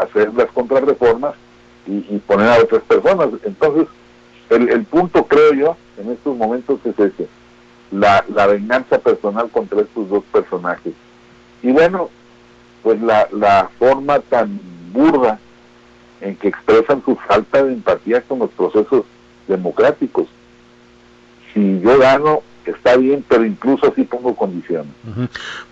hacer 0.00 0.32
las 0.34 0.50
contrarreformas 0.52 1.34
y, 1.86 1.96
y, 2.08 2.22
poner 2.26 2.48
a 2.48 2.62
otras 2.62 2.82
personas. 2.82 3.28
Entonces, 3.44 3.86
el, 4.48 4.70
el 4.70 4.84
punto 4.84 5.26
creo 5.26 5.52
yo 5.52 5.76
en 5.98 6.10
estos 6.10 6.36
momentos 6.36 6.80
es 6.84 6.98
ese, 6.98 7.28
la, 7.90 8.24
la 8.34 8.46
venganza 8.46 8.98
personal 8.98 9.48
contra 9.50 9.82
estos 9.82 10.08
dos 10.08 10.24
personajes. 10.32 10.94
Y 11.62 11.72
bueno, 11.72 12.10
pues 12.82 13.00
la, 13.00 13.28
la 13.32 13.70
forma 13.78 14.20
tan 14.20 14.60
burda 14.92 15.38
en 16.20 16.36
que 16.36 16.48
expresan 16.48 17.02
su 17.04 17.16
falta 17.16 17.62
de 17.62 17.72
empatía 17.72 18.22
con 18.22 18.38
los 18.38 18.50
procesos 18.50 19.04
democráticos. 19.46 20.26
Si 21.52 21.80
yo 21.80 21.98
gano, 21.98 22.42
está 22.70 22.96
bien, 22.96 23.24
pero 23.28 23.44
incluso 23.44 23.90
así 23.90 24.04
pongo 24.04 24.34
condiciones. 24.34 24.92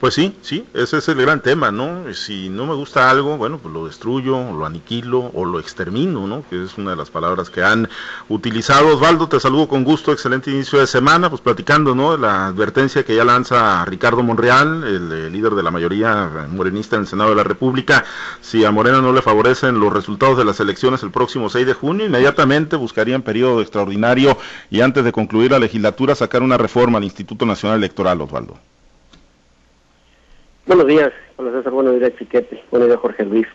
Pues 0.01 0.15
sí, 0.15 0.37
sí, 0.43 0.65
ese 0.75 0.99
es 0.99 1.09
el 1.09 1.21
gran 1.21 1.41
tema, 1.41 1.71
¿no? 1.71 2.13
Si 2.15 2.49
no 2.49 2.67
me 2.67 2.75
gusta 2.75 3.11
algo, 3.11 3.37
bueno, 3.37 3.59
pues 3.59 3.75
lo 3.75 3.87
destruyo, 3.87 4.53
lo 4.53 4.65
aniquilo 4.65 5.31
o 5.35 5.45
lo 5.45 5.59
extermino, 5.59 6.27
¿no? 6.27 6.45
Que 6.49 6.63
es 6.63 6.79
una 6.79 6.91
de 6.91 6.97
las 6.97 7.11
palabras 7.11 7.51
que 7.51 7.63
han 7.63 7.89
utilizado. 8.29 8.95
Osvaldo, 8.95 9.29
te 9.29 9.41
saludo 9.41 9.69
con 9.69 9.85
gusto, 9.85 10.13
excelente 10.13 10.51
inicio 10.51 10.79
de 10.79 10.87
semana, 10.87 11.29
pues 11.31 11.43
platicando, 11.43 11.95
¿no? 11.95 12.17
La 12.17 12.47
advertencia 12.47 13.05
que 13.05 13.17
ya 13.17 13.25
lanza 13.25 13.85
Ricardo 13.85 14.23
Monreal, 14.23 14.85
el, 14.85 15.33
líder 15.33 15.55
de 15.55 15.63
la 15.63 15.71
mayoría 15.71 16.47
morenista 16.51 16.97
en 16.97 17.03
el 17.03 17.09
Senado 17.09 17.31
de 17.31 17.37
la 17.37 17.45
República, 17.45 18.05
si 18.41 18.65
a 18.65 18.71
Morena 18.71 19.01
no 19.01 19.13
le 19.13 19.23
favorecen 19.23 19.81
los 19.81 19.93
resultados 19.93 20.39
de 20.39 20.45
las 20.45 20.61
elecciones 20.61 21.03
el 21.03 21.11
próximo 21.11 21.49
6 21.49 21.67
de 21.67 21.75
junio, 21.75 22.07
inmediatamente 22.07 22.77
buscarían 22.77 23.23
periodo 23.23 23.61
extraordinario 23.61 24.39
y 24.71 24.81
antes 24.81 25.05
de 25.05 25.13
concluir 25.13 25.51
la 25.51 25.59
legislatura 25.59 26.15
sacar 26.15 26.43
una 26.43 26.57
reforma 26.57 26.84
al 26.93 27.05
Instituto 27.05 27.47
Nacional 27.47 27.79
Electoral, 27.79 28.21
Osvaldo. 28.21 28.59
Buenos 30.67 30.87
días, 30.87 31.13
hola 31.37 31.53
César, 31.53 31.73
buenos 31.73 31.99
días 31.99 32.13
Chiquete, 32.19 32.63
buenos 32.71 32.89
días 32.89 33.01
Jorge 33.01 33.25
Luis. 33.25 33.47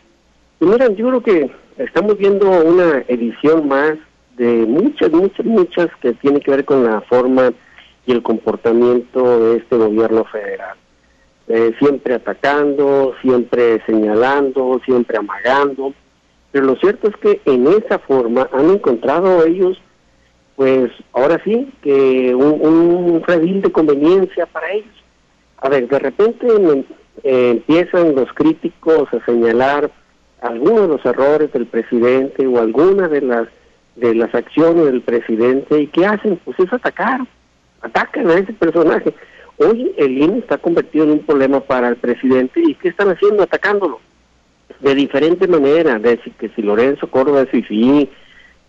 Y 0.59 0.65
miren, 0.65 0.95
yo 0.95 1.07
creo 1.07 1.21
que 1.21 1.51
estamos 1.77 2.17
viendo 2.17 2.49
una 2.49 3.03
edición 3.07 3.67
más 3.67 3.93
de 4.35 4.65
muchas, 4.65 5.11
muchas, 5.11 5.45
muchas 5.45 5.89
que 6.01 6.13
tiene 6.13 6.39
que 6.39 6.49
ver 6.49 6.65
con 6.65 6.83
la 6.83 7.01
forma 7.01 7.53
y 8.07 8.11
el 8.11 8.23
comportamiento 8.23 9.39
de 9.39 9.57
este 9.57 9.77
gobierno 9.77 10.25
federal. 10.25 10.75
Eh, 11.49 11.73
siempre 11.77 12.15
atacando, 12.15 13.13
siempre 13.21 13.83
señalando, 13.85 14.81
siempre 14.85 15.17
amagando. 15.17 15.93
Pero 16.51 16.65
lo 16.65 16.75
cierto 16.77 17.09
es 17.09 17.15
que 17.17 17.41
en 17.45 17.67
esa 17.67 17.99
forma 17.99 18.49
han 18.51 18.71
encontrado 18.71 19.45
ellos 19.45 19.79
pues 20.59 20.91
ahora 21.13 21.41
sí, 21.45 21.71
que 21.81 22.35
un, 22.35 22.59
un 22.59 23.23
redil 23.25 23.61
de 23.61 23.71
conveniencia 23.71 24.45
para 24.45 24.69
ellos. 24.73 24.93
A 25.61 25.69
ver, 25.69 25.87
de 25.87 25.99
repente 25.99 26.45
eh, 27.23 27.51
empiezan 27.51 28.13
los 28.13 28.27
críticos 28.33 29.07
a 29.13 29.23
señalar 29.25 29.89
algunos 30.41 30.81
de 30.81 30.87
los 30.89 31.05
errores 31.05 31.53
del 31.53 31.65
presidente 31.65 32.45
o 32.45 32.59
algunas 32.59 33.09
de 33.09 33.21
las 33.21 33.47
de 33.95 34.13
las 34.13 34.35
acciones 34.35 34.83
del 34.83 35.01
presidente 35.01 35.79
y 35.79 35.87
qué 35.87 36.05
hacen 36.05 36.37
pues 36.43 36.59
es 36.59 36.73
atacar 36.73 37.21
atacan 37.79 38.29
a 38.29 38.33
ese 38.33 38.51
personaje. 38.51 39.13
Hoy 39.59 39.93
el 39.95 40.17
INE 40.17 40.39
está 40.39 40.57
convertido 40.57 41.05
en 41.05 41.11
un 41.11 41.19
problema 41.19 41.61
para 41.61 41.87
el 41.87 41.95
presidente 41.95 42.61
y 42.61 42.75
qué 42.75 42.89
están 42.89 43.07
haciendo 43.07 43.43
atacándolo. 43.43 44.01
De 44.81 44.93
diferente 44.93 45.47
manera 45.47 45.99
de 45.99 46.17
que 46.17 46.49
si 46.49 46.61
Lorenzo 46.61 47.09
Córdoba 47.09 47.43
es 47.43 47.49
FIFI 47.49 48.09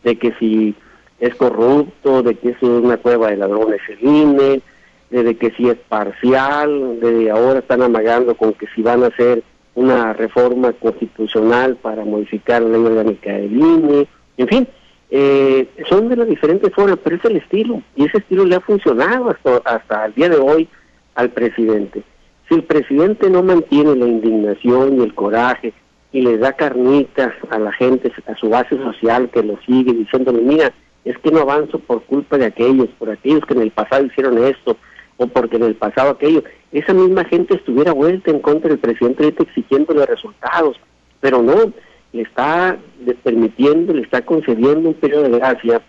de 0.04 0.16
que 0.16 0.32
si 0.38 0.76
es 1.20 1.34
corrupto, 1.34 2.22
de 2.22 2.34
que 2.34 2.50
es 2.50 2.62
una 2.62 2.96
cueva 2.96 3.30
de 3.30 3.36
ladrones 3.36 3.80
el 3.88 4.02
INE, 4.02 4.62
de 5.10 5.36
que 5.36 5.50
si 5.52 5.68
es 5.68 5.76
parcial, 5.76 7.00
de 7.00 7.30
ahora 7.30 7.58
están 7.58 7.82
amagando 7.82 8.34
con 8.34 8.54
que 8.54 8.66
si 8.74 8.82
van 8.82 9.02
a 9.04 9.08
hacer 9.08 9.42
una 9.74 10.12
reforma 10.12 10.72
constitucional 10.72 11.76
para 11.76 12.04
modificar 12.04 12.62
la 12.62 12.78
ley 12.78 12.86
orgánica 12.86 13.32
del 13.32 13.52
INE, 13.52 14.06
en 14.36 14.48
fin, 14.48 14.68
eh, 15.10 15.68
son 15.88 16.08
de 16.08 16.16
las 16.16 16.28
diferentes 16.28 16.72
formas, 16.72 16.98
pero 17.02 17.16
es 17.16 17.24
el 17.24 17.36
estilo, 17.36 17.82
y 17.96 18.04
ese 18.06 18.18
estilo 18.18 18.44
le 18.44 18.56
ha 18.56 18.60
funcionado 18.60 19.30
hasta, 19.30 19.56
hasta 19.64 20.06
el 20.06 20.14
día 20.14 20.28
de 20.28 20.36
hoy 20.36 20.68
al 21.16 21.30
presidente. 21.30 22.02
Si 22.48 22.54
el 22.54 22.64
presidente 22.64 23.28
no 23.28 23.42
mantiene 23.42 23.94
la 23.96 24.06
indignación 24.06 25.00
y 25.00 25.04
el 25.04 25.14
coraje 25.14 25.72
y 26.12 26.22
le 26.22 26.38
da 26.38 26.52
carnitas 26.52 27.32
a 27.50 27.58
la 27.58 27.72
gente, 27.72 28.12
a 28.26 28.34
su 28.36 28.48
base 28.48 28.76
social 28.76 29.28
que 29.30 29.42
lo 29.42 29.58
sigue 29.66 29.92
diciéndole, 29.92 30.40
mira, 30.42 30.72
es 31.04 31.16
que 31.18 31.30
no 31.30 31.40
avanzo 31.40 31.78
por 31.78 32.02
culpa 32.04 32.38
de 32.38 32.46
aquellos, 32.46 32.88
por 32.98 33.10
aquellos 33.10 33.44
que 33.46 33.54
en 33.54 33.62
el 33.62 33.70
pasado 33.70 34.04
hicieron 34.04 34.42
esto, 34.44 34.76
o 35.16 35.26
porque 35.26 35.56
en 35.56 35.64
el 35.64 35.74
pasado 35.74 36.10
aquello. 36.10 36.42
Esa 36.72 36.94
misma 36.94 37.24
gente 37.24 37.54
estuviera 37.54 37.92
vuelta 37.92 38.30
en 38.30 38.40
contra 38.40 38.70
del 38.70 38.78
presidente 38.78 39.24
ahorita 39.24 39.42
exigiéndole 39.42 40.06
resultados, 40.06 40.78
pero 41.20 41.42
no, 41.42 41.72
le 42.12 42.22
está 42.22 42.78
permitiendo, 43.22 43.92
le 43.92 44.02
está 44.02 44.22
concediendo 44.22 44.88
un 44.88 44.94
periodo 44.94 45.24
de 45.24 45.38
gracia 45.38 45.82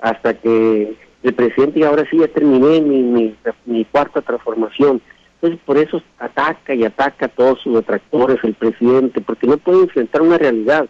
hasta 0.00 0.34
que 0.34 0.96
el 1.22 1.34
presidente 1.34 1.78
y 1.78 1.84
ahora 1.84 2.04
sí 2.10 2.18
ya 2.18 2.28
terminé 2.28 2.80
mi, 2.80 3.36
mi, 3.64 3.84
cuarta 3.84 4.20
transformación. 4.20 5.00
Entonces 5.34 5.60
por 5.64 5.78
eso 5.78 6.02
ataca 6.18 6.74
y 6.74 6.84
ataca 6.84 7.26
a 7.26 7.28
todos 7.28 7.60
sus 7.60 7.74
detractores 7.74 8.38
el 8.42 8.54
presidente, 8.54 9.20
porque 9.20 9.46
no 9.46 9.58
puede 9.58 9.82
enfrentar 9.82 10.22
una 10.22 10.38
realidad. 10.38 10.88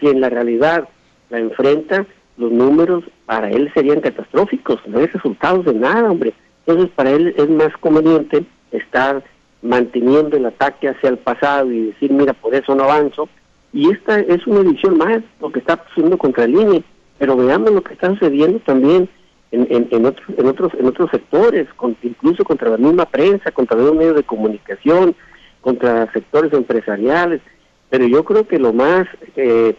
Si 0.00 0.08
en 0.08 0.20
la 0.20 0.28
realidad 0.28 0.88
la 1.28 1.38
enfrenta, 1.38 2.06
los 2.40 2.50
números 2.50 3.04
para 3.26 3.50
él 3.50 3.70
serían 3.74 4.00
catastróficos, 4.00 4.80
no 4.86 4.98
hay 4.98 5.06
resultados 5.06 5.66
de 5.66 5.74
nada, 5.74 6.10
hombre. 6.10 6.32
Entonces 6.66 6.90
para 6.96 7.10
él 7.10 7.34
es 7.36 7.48
más 7.50 7.76
conveniente 7.78 8.44
estar 8.72 9.22
manteniendo 9.62 10.36
el 10.36 10.46
ataque 10.46 10.88
hacia 10.88 11.10
el 11.10 11.18
pasado 11.18 11.70
y 11.70 11.86
decir, 11.88 12.10
mira, 12.10 12.32
por 12.32 12.54
eso 12.54 12.74
no 12.74 12.84
avanzo. 12.84 13.28
Y 13.72 13.90
esta 13.90 14.18
es 14.20 14.46
una 14.46 14.60
edición 14.60 14.96
más, 14.96 15.20
lo 15.40 15.52
que 15.52 15.58
está 15.58 15.84
sucediendo 15.88 16.16
contra 16.16 16.44
el 16.44 16.54
INE, 16.54 16.82
pero 17.18 17.36
veamos 17.36 17.72
lo 17.72 17.82
que 17.82 17.92
está 17.92 18.08
sucediendo 18.08 18.58
también 18.60 19.08
en, 19.52 19.88
en, 19.90 20.06
otros, 20.06 20.26
en, 20.38 20.46
otros, 20.46 20.72
en 20.78 20.86
otros 20.86 21.10
sectores, 21.10 21.68
incluso 22.02 22.42
contra 22.42 22.70
la 22.70 22.78
misma 22.78 23.04
prensa, 23.04 23.52
contra 23.52 23.76
los 23.76 23.94
medios 23.94 24.16
de 24.16 24.22
comunicación, 24.22 25.14
contra 25.60 26.10
sectores 26.12 26.52
empresariales. 26.54 27.42
Pero 27.90 28.06
yo 28.06 28.24
creo 28.24 28.48
que 28.48 28.58
lo 28.58 28.72
más... 28.72 29.06
Eh, 29.36 29.76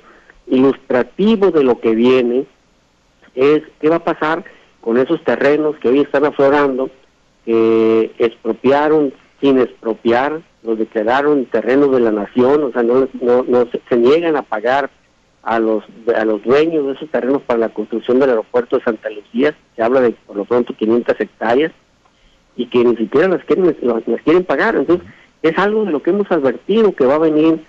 ilustrativo 0.52 1.50
de 1.50 1.64
lo 1.64 1.80
que 1.80 1.96
viene 1.96 2.46
es 3.34 3.64
qué 3.80 3.90
va 3.90 3.96
a 3.96 4.04
pasar 4.04 4.44
con 4.82 4.98
esos 4.98 5.24
terrenos 5.24 5.78
que 5.78 5.88
hoy 5.90 6.02
están 6.02 6.26
aflorando, 6.26 6.90
que 7.46 8.12
expropiaron 8.20 9.14
sin 9.40 9.60
expropiar, 9.60 10.42
los 10.64 10.78
declararon 10.78 11.46
terrenos 11.46 11.92
de 11.92 12.02
la 12.02 12.12
nación, 12.12 12.64
o 12.64 12.72
sea, 12.72 12.84
no, 12.84 13.08
no, 13.20 13.44
no 13.44 13.68
se, 13.90 13.98
niegan 13.98 14.36
a 14.36 14.44
pagar 14.44 14.92
a 15.42 15.58
los 15.58 15.84
a 16.16 16.24
los 16.24 16.44
dueños 16.44 16.86
de 16.86 16.94
esos 16.94 17.10
terrenos 17.10 17.42
para 17.42 17.60
la 17.60 17.70
construcción 17.70 18.20
del 18.20 18.30
aeropuerto 18.30 18.78
de 18.78 18.84
Santa 18.84 19.10
Lucía, 19.10 19.56
se 19.76 19.82
habla 19.82 20.02
de 20.02 20.12
por 20.12 20.36
lo 20.36 20.46
pronto 20.46 20.76
500 20.76 21.20
hectáreas, 21.20 21.72
y 22.56 22.68
que 22.68 22.84
ni 22.84 22.96
siquiera 22.98 23.28
las 23.28 23.44
quieren, 23.46 23.76
las 23.82 24.22
quieren 24.24 24.44
pagar. 24.44 24.76
Entonces, 24.76 25.08
es 25.42 25.58
algo 25.58 25.86
de 25.86 25.92
lo 25.92 26.04
que 26.04 26.12
hemos 26.12 26.30
advertido 26.32 26.94
que 26.94 27.06
va 27.06 27.16
a 27.16 27.20
venir 27.20 27.66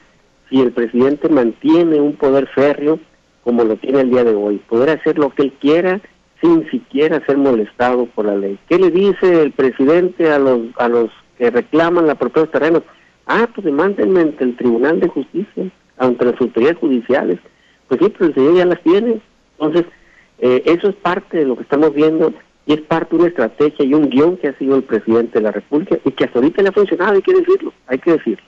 y 0.53 0.61
el 0.61 0.71
presidente 0.71 1.29
mantiene 1.31 2.01
un 2.01 2.15
poder 2.15 2.47
férreo 2.49 3.01
como 3.43 3.65
lo 3.65 3.77
tiene 3.77 4.03
el 4.03 4.11
día 4.11 4.23
de 4.23 4.35
hoy, 4.35 4.59
poder 4.69 4.91
hacer 4.91 5.19
lo 5.19 5.31
que 5.31 5.43
él 5.43 5.53
quiera 5.61 6.01
sin 6.41 6.69
siquiera 6.71 7.25
ser 7.27 7.39
molestado 7.39 8.07
por 8.07 8.27
la 8.27 8.37
ley. 8.37 8.59
¿Qué 8.69 8.79
le 8.79 8.91
dice 8.91 9.43
el 9.43 9.53
presidente 9.53 10.31
a 10.31 10.39
los 10.39 10.61
a 10.77 10.89
los 10.89 11.11
que 11.39 11.51
reclaman 11.51 12.07
la 12.07 12.15
propiedad 12.15 12.47
de 12.47 12.53
terrenos? 12.53 12.83
Ah, 13.27 13.49
pues 13.53 13.65
demándenme 13.65 14.21
ante 14.21 14.45
el 14.45 14.57
Tribunal 14.57 15.01
de 15.01 15.09
Justicia, 15.09 15.71
ante 15.99 16.25
las 16.25 16.41
autoridades 16.41 16.79
judiciales. 16.79 17.39
Pues 17.89 18.01
sí, 18.01 18.09
pero 18.11 18.27
el 18.27 18.35
señor 18.35 18.55
ya 18.57 18.67
las 18.67 18.83
tiene. 18.83 19.21
Entonces, 19.59 19.87
eh, 20.39 20.63
eso 20.67 20.89
es 20.89 20.97
parte 20.97 21.39
de 21.39 21.45
lo 21.47 21.57
que 21.57 21.63
estamos 21.63 21.95
viendo 21.95 22.35
y 22.67 22.75
es 22.75 22.81
parte 22.83 23.17
de 23.17 23.23
una 23.23 23.29
estrategia 23.29 23.85
y 23.85 23.95
un 23.95 24.11
guion 24.11 24.37
que 24.37 24.49
ha 24.49 24.59
sido 24.59 24.77
el 24.77 24.83
presidente 24.83 25.39
de 25.39 25.45
la 25.45 25.53
República 25.53 25.99
y 26.05 26.11
que 26.11 26.25
hasta 26.25 26.39
ahorita 26.39 26.63
le 26.63 26.69
ha 26.69 26.73
funcionado, 26.73 27.15
hay 27.15 27.23
que 27.23 27.35
decirlo, 27.35 27.73
hay 27.87 27.99
que 27.99 28.13
decirlo. 28.13 28.45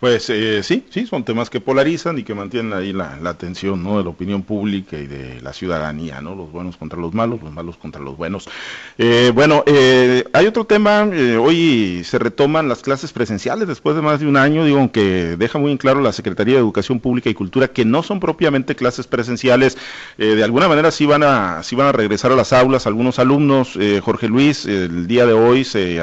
Pues 0.00 0.28
eh, 0.28 0.62
sí, 0.62 0.84
sí, 0.90 1.06
son 1.06 1.24
temas 1.24 1.48
que 1.48 1.58
polarizan 1.58 2.18
y 2.18 2.22
que 2.22 2.34
mantienen 2.34 2.74
ahí 2.74 2.92
la, 2.92 3.18
atención 3.24 3.82
¿no? 3.82 3.96
de 3.96 4.04
la 4.04 4.10
opinión 4.10 4.42
pública 4.42 4.98
y 4.98 5.06
de 5.06 5.40
la 5.40 5.54
ciudadanía, 5.54 6.20
¿no? 6.20 6.34
Los 6.34 6.52
buenos 6.52 6.76
contra 6.76 6.98
los 6.98 7.14
malos, 7.14 7.40
los 7.42 7.50
malos 7.50 7.78
contra 7.78 8.02
los 8.02 8.14
buenos. 8.14 8.46
Eh, 8.98 9.32
bueno, 9.34 9.64
eh, 9.64 10.24
hay 10.34 10.46
otro 10.46 10.66
tema, 10.66 11.08
hoy 11.40 12.02
se 12.04 12.18
retoman 12.18 12.68
las 12.68 12.82
clases 12.82 13.12
presenciales 13.12 13.68
después 13.68 13.96
de 13.96 14.02
más 14.02 14.20
de 14.20 14.26
un 14.26 14.36
año, 14.36 14.66
digo, 14.66 14.78
aunque 14.78 15.36
deja 15.38 15.58
muy 15.58 15.72
en 15.72 15.78
claro 15.78 16.02
la 16.02 16.12
Secretaría 16.12 16.54
de 16.54 16.60
Educación 16.60 17.00
Pública 17.00 17.30
y 17.30 17.34
Cultura 17.34 17.68
que 17.68 17.86
no 17.86 18.02
son 18.02 18.20
propiamente 18.20 18.76
clases 18.76 19.06
presenciales, 19.06 19.78
de 20.18 20.44
alguna 20.44 20.68
manera 20.68 20.90
sí 20.90 21.06
van, 21.06 21.22
a, 21.22 21.62
sí 21.62 21.74
van 21.74 21.88
a 21.88 21.92
regresar 21.92 22.32
a 22.32 22.36
las 22.36 22.52
aulas 22.52 22.86
algunos 22.86 23.18
alumnos. 23.18 23.78
Jorge 24.02 24.28
Luis, 24.28 24.66
el 24.66 25.06
día 25.06 25.24
de 25.24 25.32
hoy 25.32 25.64
se 25.64 26.02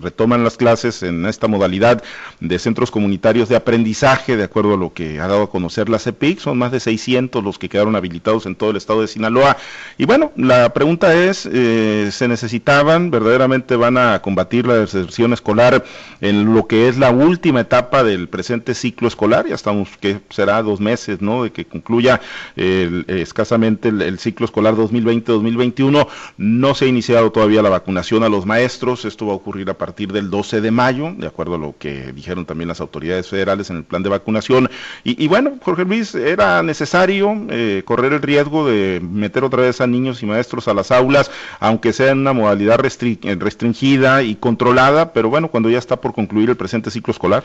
retoman 0.00 0.42
las 0.42 0.56
clases 0.56 1.02
en 1.04 1.26
esta 1.26 1.46
modalidad 1.46 2.02
de 2.40 2.58
centros 2.58 2.90
comunitarios 2.90 3.19
de 3.20 3.56
aprendizaje, 3.56 4.36
de 4.36 4.44
acuerdo 4.44 4.74
a 4.74 4.76
lo 4.76 4.92
que 4.94 5.20
ha 5.20 5.28
dado 5.28 5.42
a 5.42 5.50
conocer 5.50 5.88
la 5.88 5.98
CEPIC. 5.98 6.40
Son 6.40 6.56
más 6.56 6.72
de 6.72 6.80
600 6.80 7.44
los 7.44 7.58
que 7.58 7.68
quedaron 7.68 7.94
habilitados 7.94 8.46
en 8.46 8.54
todo 8.54 8.70
el 8.70 8.76
estado 8.76 9.02
de 9.02 9.08
Sinaloa. 9.08 9.56
Y 9.98 10.06
bueno, 10.06 10.32
la 10.36 10.72
pregunta 10.72 11.14
es, 11.14 11.46
eh, 11.52 12.08
¿se 12.12 12.28
necesitaban? 12.28 13.10
¿Verdaderamente 13.10 13.76
van 13.76 13.98
a 13.98 14.20
combatir 14.22 14.66
la 14.66 14.74
deserción 14.74 15.32
escolar 15.32 15.84
en 16.20 16.54
lo 16.54 16.66
que 16.66 16.88
es 16.88 16.96
la 16.96 17.10
última 17.10 17.60
etapa 17.60 18.02
del 18.02 18.28
presente 18.28 18.74
ciclo 18.74 19.06
escolar? 19.06 19.46
Ya 19.46 19.54
estamos, 19.54 19.90
que 20.00 20.20
será 20.30 20.62
dos 20.62 20.80
meses, 20.80 21.20
¿no? 21.20 21.44
De 21.44 21.52
que 21.52 21.66
concluya 21.66 22.20
escasamente 22.56 23.88
el, 23.90 24.18
ciclo 24.18 24.46
escolar 24.46 24.74
2020-2021. 24.74 26.08
No 26.38 26.74
se 26.74 26.86
ha 26.86 26.88
iniciado 26.88 27.30
todavía 27.30 27.62
la 27.62 27.70
vacunación 27.70 28.24
a 28.24 28.28
los 28.28 28.46
maestros. 28.46 29.04
Esto 29.04 29.26
va 29.26 29.32
a 29.34 29.36
ocurrir 29.36 29.68
a 29.70 29.74
partir 29.74 30.10
del 30.12 30.30
12 30.30 30.60
de 30.60 30.70
mayo, 30.70 31.12
de 31.16 31.26
acuerdo 31.26 31.54
a 31.56 31.58
lo 31.58 31.74
que 31.78 32.12
dijeron 32.12 32.46
también 32.46 32.68
las 32.68 32.80
autoridades 32.80 33.09
federales 33.28 33.70
en 33.70 33.76
el 33.76 33.84
plan 33.84 34.02
de 34.02 34.08
vacunación. 34.08 34.68
Y, 35.04 35.28
bueno, 35.28 35.58
Jorge 35.62 35.84
Luis, 35.84 36.14
era 36.14 36.62
necesario 36.62 37.34
eh, 37.50 37.82
correr 37.84 38.12
el 38.12 38.22
riesgo 38.22 38.66
de 38.66 39.00
meter 39.02 39.44
otra 39.44 39.62
vez 39.62 39.80
a 39.80 39.86
niños 39.86 40.22
y 40.22 40.26
maestros 40.26 40.68
a 40.68 40.74
las 40.74 40.90
aulas, 40.90 41.30
aunque 41.58 41.92
sea 41.92 42.12
en 42.12 42.20
una 42.20 42.32
modalidad 42.32 42.78
restringida 42.78 44.22
y 44.22 44.36
controlada, 44.36 45.12
pero 45.12 45.28
bueno, 45.30 45.48
cuando 45.48 45.70
ya 45.70 45.78
está 45.78 45.96
por 46.00 46.14
concluir 46.14 46.50
el 46.50 46.56
presente 46.56 46.90
ciclo 46.90 47.12
escolar. 47.12 47.44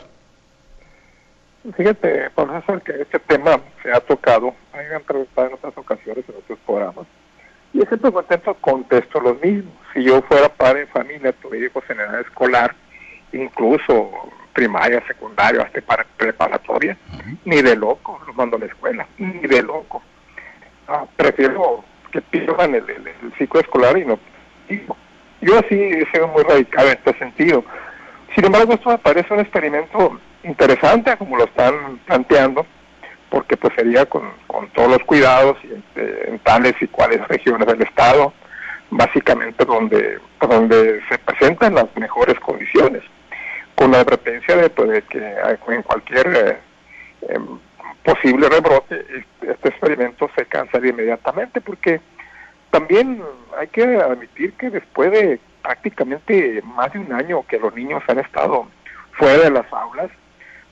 Fíjate, 1.76 2.30
profesor, 2.30 2.80
que 2.82 2.92
este 3.02 3.18
tema 3.18 3.60
se 3.82 3.90
ha 3.90 3.98
tocado, 4.00 4.54
hay 4.72 4.86
entrevistado 4.94 5.48
en 5.48 5.54
otras 5.54 5.76
ocasiones 5.76 6.24
en 6.28 6.36
otros 6.36 6.58
programas, 6.64 7.06
y 7.72 7.80
siempre 7.80 8.12
contento 8.12 8.54
contesto 8.54 9.20
lo 9.20 9.34
mismo. 9.34 9.70
Si 9.92 10.04
yo 10.04 10.22
fuera 10.22 10.48
padre 10.48 10.80
de 10.80 10.86
familia, 10.86 11.32
tuviera 11.32 11.66
hijos 11.66 11.84
en 11.88 12.00
edad 12.00 12.20
escolar, 12.20 12.74
incluso 13.32 14.10
primaria, 14.56 15.06
secundaria, 15.06 15.62
hasta 15.62 15.82
para 15.82 16.04
preparatoria, 16.16 16.96
ni 17.44 17.60
de 17.60 17.76
loco 17.76 18.18
los 18.26 18.34
mando 18.34 18.56
a 18.56 18.60
la 18.60 18.66
escuela, 18.66 19.06
ni 19.18 19.46
de 19.46 19.62
loco. 19.62 20.02
prefiero 21.14 21.84
que 22.10 22.22
pierdan 22.22 22.74
el, 22.74 22.84
ciclo 23.36 23.60
escolar 23.60 23.98
y 23.98 24.06
no 24.06 24.18
Yo 25.42 25.58
así 25.58 25.74
he 25.74 26.10
sido 26.10 26.28
muy 26.28 26.42
radical 26.42 26.86
en 26.86 26.92
este 26.92 27.18
sentido. 27.18 27.64
Sin 28.34 28.46
embargo, 28.46 28.72
esto 28.72 28.88
me 28.88 28.98
parece 28.98 29.34
un 29.34 29.40
experimento 29.40 30.18
interesante 30.42 31.14
como 31.18 31.36
lo 31.36 31.44
están 31.44 31.98
planteando, 32.06 32.64
porque 33.28 33.58
pues 33.58 33.74
sería 33.74 34.06
con, 34.06 34.32
todos 34.74 34.90
los 34.90 35.04
cuidados 35.04 35.58
y 35.64 35.74
este, 35.74 36.30
en, 36.30 36.38
tales 36.38 36.74
y 36.80 36.86
cuales 36.86 37.28
regiones 37.28 37.66
del 37.66 37.82
estado, 37.82 38.32
básicamente 38.90 39.66
donde, 39.66 40.18
donde 40.40 41.02
se 41.10 41.18
presentan 41.18 41.74
las 41.74 41.94
mejores 41.96 42.40
condiciones, 42.40 43.02
con 43.76 43.92
la 43.92 44.00
advertencia 44.00 44.56
de, 44.56 44.70
pues, 44.70 45.04
que 45.04 45.18
en 45.68 45.82
cualquier 45.82 46.26
eh, 46.34 46.58
em, 47.28 47.58
posible 48.02 48.48
rebrote 48.48 49.00
este, 49.00 49.52
este, 49.52 49.68
experimento 49.68 50.28
se 50.36 50.46
cancela 50.46 50.88
inmediatamente, 50.88 51.60
porque 51.60 52.00
también 52.70 53.22
hay 53.56 53.68
que 53.68 53.84
admitir 53.96 54.54
que 54.54 54.70
después 54.70 55.12
de 55.12 55.38
prácticamente 55.62 56.62
más 56.62 56.92
de 56.92 57.00
un 57.00 57.12
año 57.12 57.44
que 57.46 57.58
los 57.58 57.74
niños 57.74 58.02
han 58.08 58.18
estado 58.18 58.66
fuera 59.12 59.44
de 59.44 59.50
las 59.50 59.70
aulas, 59.72 60.10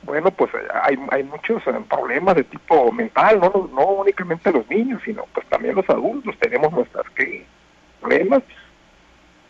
bueno, 0.03 0.31
pues 0.31 0.53
eh, 0.55 0.59
hay, 0.83 0.99
hay 1.11 1.25
muchos 1.25 1.67
eh, 1.67 1.73
problemas 1.89 2.37
de 2.37 2.45
tipo 2.45 2.91
mental, 2.91 3.39
no, 3.41 3.71
no 3.73 3.87
únicamente 3.87 4.51
los 4.51 4.69
niños, 4.71 5.03
sino 5.05 5.27
pues 5.35 5.47
también 5.49 5.75
los 5.75 5.89
adultos 5.91 6.37
tenemos 6.39 6.73
nuestras 6.73 7.05
problemas. 8.01 8.43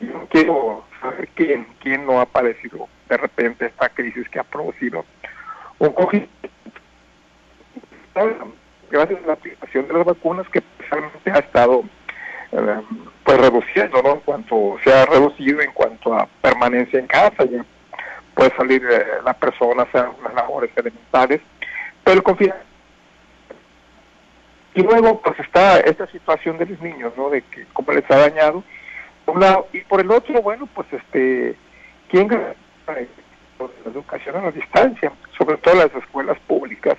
Yo 0.00 0.26
quiero 0.28 0.84
saber 1.00 1.28
quién, 1.34 1.66
quién 1.80 2.04
no 2.04 2.20
ha 2.20 2.26
padecido 2.26 2.88
de 3.08 3.16
repente 3.16 3.66
esta 3.66 3.88
crisis 3.88 4.28
que 4.28 4.38
ha 4.38 4.44
producido 4.44 5.04
un 5.78 5.92
cogimiento. 5.92 6.48
Gracias 8.90 9.24
a 9.24 9.26
la 9.26 9.32
aplicación 9.32 9.88
de 9.88 9.94
las 9.94 10.04
vacunas 10.04 10.48
que 10.48 10.62
precisamente 10.62 11.30
ha 11.30 11.38
estado 11.38 11.82
eh, 12.52 12.80
pues 13.24 13.38
reduciendo, 13.38 14.02
¿no? 14.02 14.12
En 14.14 14.20
cuanto 14.20 14.76
se 14.84 14.92
ha 14.92 15.04
reducido 15.06 15.60
en 15.60 15.72
cuanto 15.72 16.14
a 16.14 16.28
permanencia 16.40 17.00
en 17.00 17.06
casa, 17.06 17.44
ya 17.44 17.64
puede 18.34 18.54
salir 18.56 18.86
eh, 18.88 19.04
la 19.24 19.34
persona 19.34 19.82
hacer 19.82 20.06
labores 20.34 20.70
elementales, 20.76 21.40
pero 22.04 22.22
confía. 22.22 22.56
Y 24.74 24.82
luego, 24.82 25.20
pues 25.20 25.38
está 25.40 25.80
esta 25.80 26.06
situación 26.08 26.58
de 26.58 26.66
los 26.66 26.80
niños, 26.80 27.12
¿no? 27.16 27.30
De 27.30 27.42
que 27.42 27.64
cómo 27.72 27.92
les 27.92 28.08
ha 28.10 28.16
dañado. 28.16 28.62
Por 29.24 29.36
un 29.36 29.40
lado, 29.40 29.68
y 29.72 29.80
por 29.80 30.00
el 30.00 30.10
otro, 30.10 30.42
bueno, 30.42 30.68
pues 30.74 30.86
este, 30.92 31.56
¿quién 32.08 32.28
la 32.86 33.90
educación 33.90 34.36
a 34.36 34.42
la 34.42 34.50
distancia? 34.50 35.12
Sobre 35.36 35.56
todo 35.58 35.74
las 35.74 35.94
escuelas 35.94 36.38
públicas. 36.46 36.96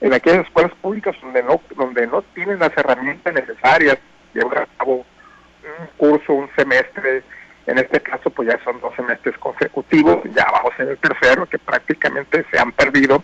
En 0.00 0.12
aquellas 0.12 0.46
escuelas 0.46 0.72
públicas 0.80 1.14
donde 1.22 1.42
no, 1.42 1.60
donde 1.76 2.06
no 2.06 2.22
tienen 2.34 2.58
las 2.58 2.76
herramientas 2.76 3.34
necesarias, 3.34 3.98
llevar 4.34 4.58
a 4.58 4.66
cabo 4.78 4.96
un 4.96 5.86
curso, 5.96 6.32
un 6.32 6.50
semestre 6.56 7.22
en 7.66 7.78
este 7.78 8.00
caso, 8.00 8.30
pues 8.30 8.48
ya 8.48 8.58
son 8.64 8.80
dos 8.80 8.94
semestres 8.96 9.38
consecutivos, 9.38 10.20
ya 10.34 10.46
vamos 10.50 10.72
en 10.78 10.88
el 10.88 10.98
tercero, 10.98 11.46
que 11.46 11.58
prácticamente 11.58 12.44
se 12.50 12.58
han 12.58 12.72
perdido, 12.72 13.22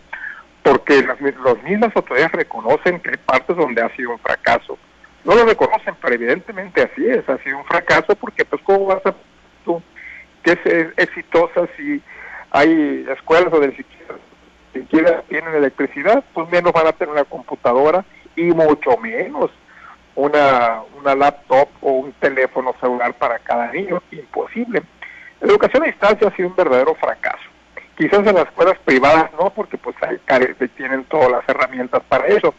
porque 0.62 1.02
las, 1.02 1.20
los 1.20 1.62
mismas 1.64 1.94
autoridades 1.96 2.32
reconocen 2.32 3.00
que 3.00 3.10
hay 3.10 3.16
partes 3.16 3.56
donde 3.56 3.82
ha 3.82 3.94
sido 3.96 4.12
un 4.12 4.18
fracaso. 4.18 4.78
No 5.24 5.34
lo 5.34 5.44
reconocen, 5.44 5.96
pero 6.00 6.14
evidentemente 6.14 6.82
así 6.82 7.04
es, 7.06 7.28
ha 7.28 7.38
sido 7.38 7.58
un 7.58 7.64
fracaso, 7.64 8.14
porque 8.14 8.44
pues 8.44 8.62
cómo 8.62 8.86
vas 8.86 9.04
a 9.06 9.14
tú 9.64 9.82
que 10.42 10.52
es 10.52 10.86
exitosa 10.96 11.68
si 11.76 12.02
hay 12.50 13.06
escuelas 13.10 13.50
donde 13.50 13.68
ni 13.68 13.76
siquiera 13.76 15.22
tienen 15.28 15.54
electricidad, 15.54 16.24
pues 16.32 16.48
menos 16.50 16.72
van 16.72 16.86
a 16.86 16.92
tener 16.92 17.12
una 17.12 17.24
computadora 17.24 18.04
y 18.36 18.44
mucho 18.44 18.96
menos 18.98 19.50
una, 20.14 20.82
una 20.98 21.14
laptop 21.14 21.68
o 21.80 21.92
un 21.92 22.12
teléfono 22.12 22.74
celular 22.80 23.14
para 23.14 23.38
cada 23.38 23.72
niño, 23.72 24.02
imposible. 24.10 24.82
La 25.40 25.48
educación 25.48 25.84
a 25.84 25.86
distancia 25.86 26.28
ha 26.28 26.36
sido 26.36 26.48
un 26.48 26.56
verdadero 26.56 26.94
fracaso. 26.96 27.44
Quizás 27.96 28.26
en 28.26 28.34
las 28.34 28.46
escuelas 28.46 28.78
privadas 28.84 29.30
no, 29.38 29.50
porque 29.50 29.78
pues 29.78 29.96
hay, 30.02 30.18
tienen 30.76 31.04
todas 31.04 31.30
las 31.30 31.48
herramientas 31.48 32.02
para 32.08 32.26
eso. 32.26 32.54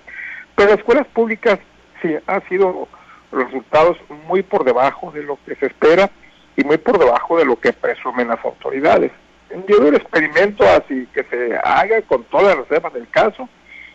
Pero 0.55 0.69
las 0.69 0.79
escuelas 0.79 1.07
públicas 1.07 1.59
sí 2.01 2.15
han 2.27 2.47
sido 2.47 2.87
resultados 3.31 3.97
muy 4.27 4.41
por 4.41 4.63
debajo 4.63 5.11
de 5.11 5.23
lo 5.23 5.37
que 5.45 5.55
se 5.55 5.67
espera 5.67 6.09
y 6.55 6.63
muy 6.63 6.77
por 6.77 6.97
debajo 6.97 7.37
de 7.37 7.45
lo 7.45 7.59
que 7.59 7.73
presumen 7.73 8.27
las 8.27 8.43
autoridades. 8.43 9.11
Yo 9.67 9.87
el 9.87 9.95
experimento 9.95 10.63
así 10.63 11.07
que 11.13 11.23
se 11.23 11.57
haga 11.63 12.01
con 12.03 12.23
todas 12.25 12.55
las 12.55 12.67
reservas 12.67 12.93
del 12.93 13.09
caso, 13.09 13.49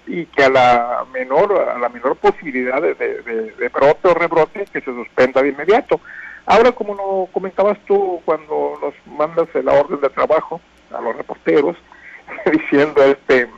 y 0.06 0.26
que 0.26 0.44
a 0.44 0.50
la 0.50 1.04
menor 1.12 1.68
a 1.68 1.78
la 1.78 1.88
menor 1.88 2.16
posibilidad 2.16 2.80
de, 2.80 2.94
de, 2.94 3.68
brote 3.68 4.08
o 4.08 4.14
rebrote 4.14 4.66
que 4.72 4.80
se 4.80 4.92
suspenda 4.92 5.42
de 5.42 5.48
inmediato. 5.48 6.00
Ahora, 6.46 6.72
como 6.72 6.94
lo 6.94 7.28
comentabas 7.32 7.78
tú 7.86 8.20
cuando 8.24 8.78
nos 8.80 8.94
mandas 9.18 9.48
la 9.54 9.72
orden 9.72 10.00
de 10.00 10.10
trabajo 10.10 10.60
a 10.92 11.00
los 11.00 11.16
reporteros, 11.16 11.76
diciendo 12.52 13.02
este 13.02 13.48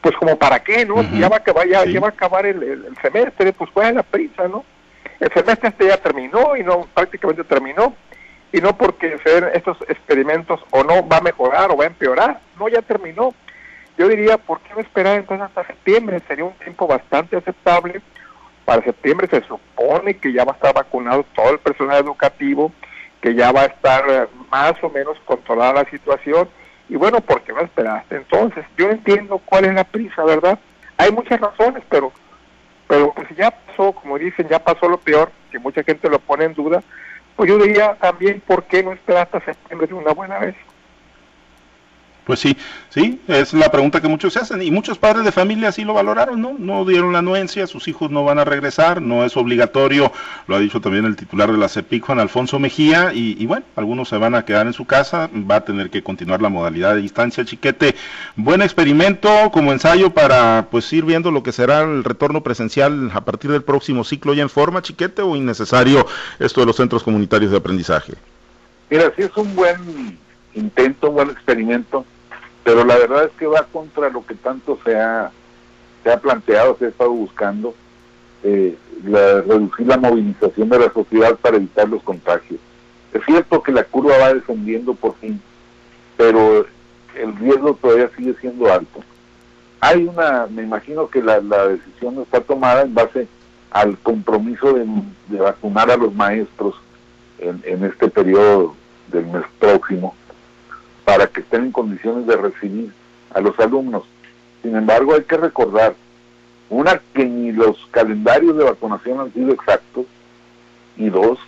pues 0.00 0.16
como 0.16 0.36
para 0.36 0.58
qué, 0.60 0.86
¿no? 0.86 1.02
ya 1.18 1.28
va 1.28 1.36
a 1.36 1.38
acabar, 1.40 1.68
ya, 1.68 1.84
va 2.00 2.08
a 2.08 2.10
acabar 2.10 2.46
el, 2.46 2.96
semestre, 3.02 3.52
pues 3.52 3.70
fue 3.70 3.86
a 3.86 3.92
la 3.92 4.02
prisa, 4.02 4.48
¿no? 4.48 4.64
El 5.22 5.32
semestre 5.32 5.68
este 5.68 5.86
ya 5.86 5.96
terminó 5.98 6.56
y 6.56 6.64
no 6.64 6.88
prácticamente 6.92 7.44
terminó 7.44 7.94
y 8.52 8.60
no 8.60 8.76
porque 8.76 9.16
sean 9.24 9.50
estos 9.54 9.78
experimentos 9.82 10.60
o 10.72 10.82
no 10.82 11.06
va 11.06 11.18
a 11.18 11.22
mejorar 11.22 11.70
o 11.70 11.76
va 11.76 11.84
a 11.84 11.86
empeorar, 11.86 12.40
no 12.58 12.68
ya 12.68 12.82
terminó 12.82 13.32
yo 13.98 14.08
diría, 14.08 14.38
¿por 14.38 14.60
qué 14.60 14.74
no 14.74 14.80
esperar 14.80 15.18
entonces 15.18 15.46
hasta 15.46 15.66
septiembre? 15.66 16.20
Sería 16.26 16.44
un 16.44 16.54
tiempo 16.54 16.86
bastante 16.86 17.36
aceptable. 17.36 18.00
Para 18.64 18.82
septiembre 18.82 19.28
se 19.28 19.42
supone 19.42 20.16
que 20.16 20.32
ya 20.32 20.44
va 20.44 20.52
a 20.52 20.54
estar 20.54 20.74
vacunado 20.74 21.24
todo 21.34 21.50
el 21.50 21.58
personal 21.58 22.02
educativo, 22.02 22.72
que 23.20 23.34
ya 23.34 23.52
va 23.52 23.62
a 23.62 23.66
estar 23.66 24.04
eh, 24.08 24.26
más 24.50 24.72
o 24.82 24.88
menos 24.88 25.18
controlada 25.24 25.84
la 25.84 25.90
situación. 25.90 26.48
Y 26.88 26.96
bueno, 26.96 27.20
¿por 27.20 27.42
qué 27.42 27.52
no 27.52 27.60
esperar 27.60 27.98
hasta 27.98 28.16
entonces? 28.16 28.64
Yo 28.76 28.90
entiendo 28.90 29.40
cuál 29.44 29.66
es 29.66 29.74
la 29.74 29.84
prisa, 29.84 30.24
¿verdad? 30.24 30.58
Hay 30.96 31.12
muchas 31.12 31.40
razones, 31.40 31.82
pero 31.88 32.12
pero 32.88 33.12
pues 33.14 33.26
ya 33.36 33.50
pasó, 33.50 33.91
como 34.12 34.22
dicen, 34.22 34.46
ya 34.46 34.58
pasó 34.58 34.90
lo 34.90 34.98
peor, 34.98 35.30
que 35.50 35.58
mucha 35.58 35.82
gente 35.82 36.10
lo 36.10 36.18
pone 36.18 36.44
en 36.44 36.52
duda, 36.52 36.82
pues 37.34 37.48
yo 37.48 37.56
diría 37.56 37.94
también, 37.94 38.42
¿por 38.46 38.64
qué 38.64 38.82
no 38.82 38.92
esperar 38.92 39.22
hasta 39.22 39.42
septiembre 39.42 39.86
de 39.86 39.94
una 39.94 40.12
buena 40.12 40.38
vez? 40.38 40.54
Pues 42.24 42.38
sí, 42.38 42.56
sí, 42.88 43.20
es 43.26 43.52
la 43.52 43.72
pregunta 43.72 44.00
que 44.00 44.06
muchos 44.06 44.32
se 44.34 44.38
hacen 44.38 44.62
y 44.62 44.70
muchos 44.70 44.96
padres 44.96 45.24
de 45.24 45.32
familia 45.32 45.70
así 45.70 45.82
lo 45.82 45.94
valoraron, 45.94 46.40
¿no? 46.40 46.54
No 46.56 46.84
dieron 46.84 47.12
la 47.12 47.18
anuencia, 47.18 47.66
sus 47.66 47.88
hijos 47.88 48.12
no 48.12 48.22
van 48.22 48.38
a 48.38 48.44
regresar, 48.44 49.02
no 49.02 49.24
es 49.24 49.36
obligatorio, 49.36 50.12
lo 50.46 50.54
ha 50.54 50.60
dicho 50.60 50.80
también 50.80 51.04
el 51.04 51.16
titular 51.16 51.50
de 51.50 51.58
la 51.58 51.68
CEPIC, 51.68 52.04
Juan 52.04 52.20
Alfonso 52.20 52.60
Mejía, 52.60 53.12
y, 53.12 53.44
bueno, 53.46 53.64
algunos 53.74 54.08
se 54.08 54.18
van 54.18 54.36
a 54.36 54.44
quedar 54.44 54.68
en 54.68 54.72
su 54.72 54.84
casa, 54.84 55.28
va 55.34 55.56
a 55.56 55.64
tener 55.64 55.90
que 55.90 56.04
continuar 56.04 56.40
la 56.40 56.48
modalidad 56.48 56.94
de 56.94 57.02
distancia, 57.02 57.44
chiquete. 57.44 57.96
Buen 58.36 58.62
experimento 58.62 59.28
como 59.50 59.72
ensayo 59.72 60.10
para 60.10 60.68
pues 60.70 60.92
ir 60.92 61.04
viendo 61.04 61.32
lo 61.32 61.42
que 61.42 61.50
será 61.50 61.80
el 61.80 62.04
retorno 62.04 62.42
presencial 62.44 63.10
a 63.12 63.24
partir 63.24 63.50
del 63.50 63.64
próximo 63.64 64.04
ciclo 64.04 64.32
ya 64.32 64.42
en 64.42 64.48
forma, 64.48 64.80
chiquete, 64.80 65.22
o 65.22 65.34
innecesario 65.34 66.06
esto 66.38 66.60
de 66.60 66.66
los 66.66 66.76
centros 66.76 67.02
comunitarios 67.02 67.50
de 67.50 67.56
aprendizaje. 67.56 68.14
Mira, 68.90 69.12
sí 69.16 69.22
es 69.22 69.36
un 69.36 69.56
buen 69.56 70.18
intento, 70.54 71.08
un 71.08 71.14
buen 71.14 71.30
experimento 71.30 72.04
pero 72.64 72.84
la 72.84 72.96
verdad 72.96 73.24
es 73.24 73.32
que 73.32 73.46
va 73.46 73.66
contra 73.72 74.08
lo 74.08 74.24
que 74.24 74.34
tanto 74.34 74.78
se 74.84 74.96
ha, 74.96 75.30
se 76.02 76.12
ha 76.12 76.18
planteado, 76.18 76.76
se 76.78 76.86
ha 76.86 76.88
estado 76.88 77.10
buscando, 77.10 77.74
eh, 78.44 78.76
reducir 79.04 79.86
la 79.86 79.96
movilización 79.98 80.68
de 80.68 80.78
la 80.78 80.92
sociedad 80.92 81.36
para 81.36 81.56
evitar 81.56 81.88
los 81.88 82.02
contagios. 82.02 82.60
Es 83.12 83.24
cierto 83.24 83.62
que 83.62 83.72
la 83.72 83.84
curva 83.84 84.16
va 84.18 84.34
descendiendo 84.34 84.94
por 84.94 85.16
fin, 85.16 85.40
pero 86.16 86.66
el 87.16 87.36
riesgo 87.36 87.74
todavía 87.74 88.10
sigue 88.16 88.34
siendo 88.40 88.72
alto. 88.72 89.00
Hay 89.80 90.04
una, 90.04 90.46
me 90.46 90.62
imagino 90.62 91.08
que 91.08 91.20
la, 91.20 91.40
decisión 91.40 92.20
está 92.22 92.40
tomada 92.40 92.82
en 92.82 92.94
base 92.94 93.26
al 93.72 93.98
compromiso 93.98 94.72
de, 94.72 94.86
vacunar 95.38 95.90
a 95.90 95.96
los 95.96 96.14
maestros 96.14 96.76
en, 97.38 97.60
en 97.64 97.84
este 97.84 98.08
periodo 98.08 98.76
del 99.08 99.26
mes 99.26 99.42
próximo 99.58 100.14
para 101.04 101.26
que 101.26 101.40
estén 101.40 101.64
en 101.64 101.72
condiciones 101.72 102.26
de 102.26 102.36
recibir 102.36 102.92
a 103.32 103.40
los 103.40 103.58
alumnos. 103.58 104.04
Sin 104.62 104.76
embargo, 104.76 105.14
hay 105.14 105.22
que 105.22 105.36
recordar, 105.36 105.94
una, 106.70 107.00
que 107.14 107.24
ni 107.24 107.52
los 107.52 107.76
calendarios 107.90 108.56
de 108.56 108.64
vacunación 108.64 109.20
han 109.20 109.32
sido 109.32 109.52
exactos, 109.52 110.06
y 110.96 111.08
dos, 111.08 111.38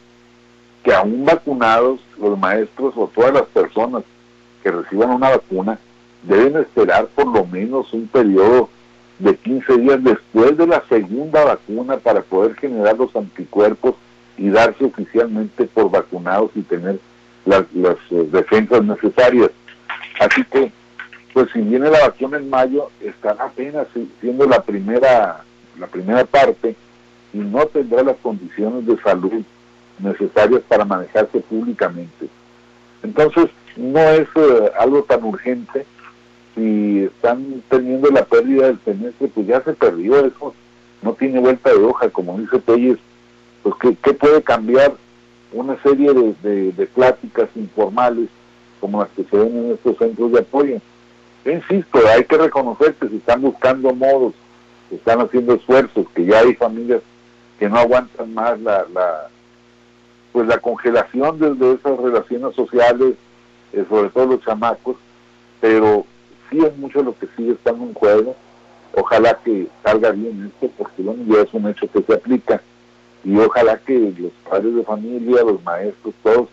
que 0.82 0.92
aún 0.92 1.24
vacunados 1.24 2.00
los 2.18 2.38
maestros 2.38 2.94
o 2.96 3.10
todas 3.14 3.32
las 3.32 3.46
personas 3.46 4.02
que 4.62 4.70
reciban 4.70 5.10
una 5.10 5.30
vacuna 5.30 5.78
deben 6.22 6.56
esperar 6.56 7.06
por 7.14 7.26
lo 7.26 7.44
menos 7.46 7.92
un 7.92 8.06
periodo 8.08 8.68
de 9.18 9.36
15 9.36 9.78
días 9.78 10.02
después 10.02 10.56
de 10.56 10.66
la 10.66 10.82
segunda 10.88 11.44
vacuna 11.44 11.98
para 11.98 12.22
poder 12.22 12.54
generar 12.56 12.96
los 12.98 13.14
anticuerpos 13.14 13.94
y 14.36 14.50
darse 14.50 14.84
oficialmente 14.84 15.64
por 15.66 15.90
vacunados 15.90 16.50
y 16.54 16.62
tener 16.62 16.98
las, 17.46 17.64
eh, 18.10 18.28
defensas 18.30 18.84
necesarias. 18.84 19.50
Así 20.20 20.44
que, 20.44 20.72
pues 21.32 21.48
si 21.52 21.60
viene 21.60 21.90
la 21.90 22.00
vacuna 22.00 22.38
en 22.38 22.48
mayo, 22.48 22.90
estará 23.00 23.44
apenas 23.44 23.86
siendo 24.20 24.46
la 24.46 24.62
primera, 24.62 25.44
la 25.78 25.86
primera 25.86 26.24
parte 26.24 26.76
y 27.32 27.38
no 27.38 27.66
tendrá 27.66 28.02
las 28.02 28.16
condiciones 28.18 28.86
de 28.86 28.96
salud 29.02 29.42
necesarias 29.98 30.62
para 30.68 30.84
manejarse 30.84 31.40
públicamente. 31.40 32.28
Entonces, 33.02 33.50
no 33.76 34.00
es 34.00 34.28
eh, 34.34 34.70
algo 34.78 35.02
tan 35.02 35.24
urgente. 35.24 35.86
Si 36.54 37.04
están 37.04 37.62
teniendo 37.68 38.08
la 38.10 38.24
pérdida 38.24 38.66
del 38.66 38.78
semestre, 38.84 39.28
pues 39.28 39.46
ya 39.46 39.60
se 39.62 39.72
perdió 39.72 40.24
eso. 40.24 40.54
No 41.02 41.12
tiene 41.14 41.40
vuelta 41.40 41.70
de 41.70 41.84
hoja, 41.84 42.08
como 42.08 42.38
dice 42.38 42.58
Pérez. 42.58 42.98
Pues, 43.62 43.74
¿qué, 44.02 44.14
puede 44.14 44.42
cambiar 44.42 44.94
una 45.54 45.80
serie 45.82 46.12
de, 46.12 46.72
de, 46.72 46.86
pláticas 46.86 47.48
informales 47.54 48.28
como 48.80 49.00
las 49.00 49.10
que 49.10 49.24
se 49.24 49.36
ven 49.36 49.56
en 49.56 49.72
estos 49.72 49.96
centros 49.96 50.32
de 50.32 50.40
apoyo? 50.40 50.80
insisto, 51.44 51.98
hay 52.08 52.24
que 52.24 52.38
reconocer 52.38 52.94
que 52.94 53.08
se 53.08 53.16
están 53.16 53.42
buscando 53.42 53.94
modos, 53.94 54.32
se 54.88 54.96
están 54.96 55.20
haciendo 55.20 55.54
esfuerzos, 55.54 56.06
que 56.14 56.24
ya 56.24 56.38
hay 56.38 56.54
familias 56.54 57.02
que 57.58 57.68
no 57.68 57.78
aguantan 57.78 58.32
más 58.32 58.58
la, 58.60 58.86
la 58.92 59.28
pues 60.32 60.48
la 60.48 60.58
congelación 60.58 61.38
de, 61.38 61.74
esas 61.74 61.96
relaciones 61.96 62.56
sociales, 62.56 63.14
eh, 63.72 63.84
sobre 63.88 64.08
todo 64.10 64.26
los 64.26 64.40
chamacos, 64.44 64.96
pero 65.60 66.04
sí 66.50 66.58
es 66.58 66.76
mucho 66.76 67.04
lo 67.04 67.16
que 67.16 67.28
sigue 67.36 67.52
estando 67.52 67.84
en 67.84 67.94
juego. 67.94 68.34
Ojalá 68.96 69.38
que 69.44 69.68
salga 69.84 70.10
bien 70.10 70.52
esto, 70.52 70.72
porque 70.76 71.02
bueno, 71.02 71.22
ya 71.28 71.42
es 71.42 71.54
un 71.54 71.68
hecho 71.68 71.86
que 71.90 72.02
se 72.02 72.14
aplica, 72.14 72.60
y 73.24 73.36
ojalá 73.38 73.78
que 73.78 74.12
los 74.18 74.32
padres 74.48 74.74
de 74.74 74.84
familia, 74.84 75.42
los 75.42 75.62
maestros, 75.64 76.14
todos 76.22 76.48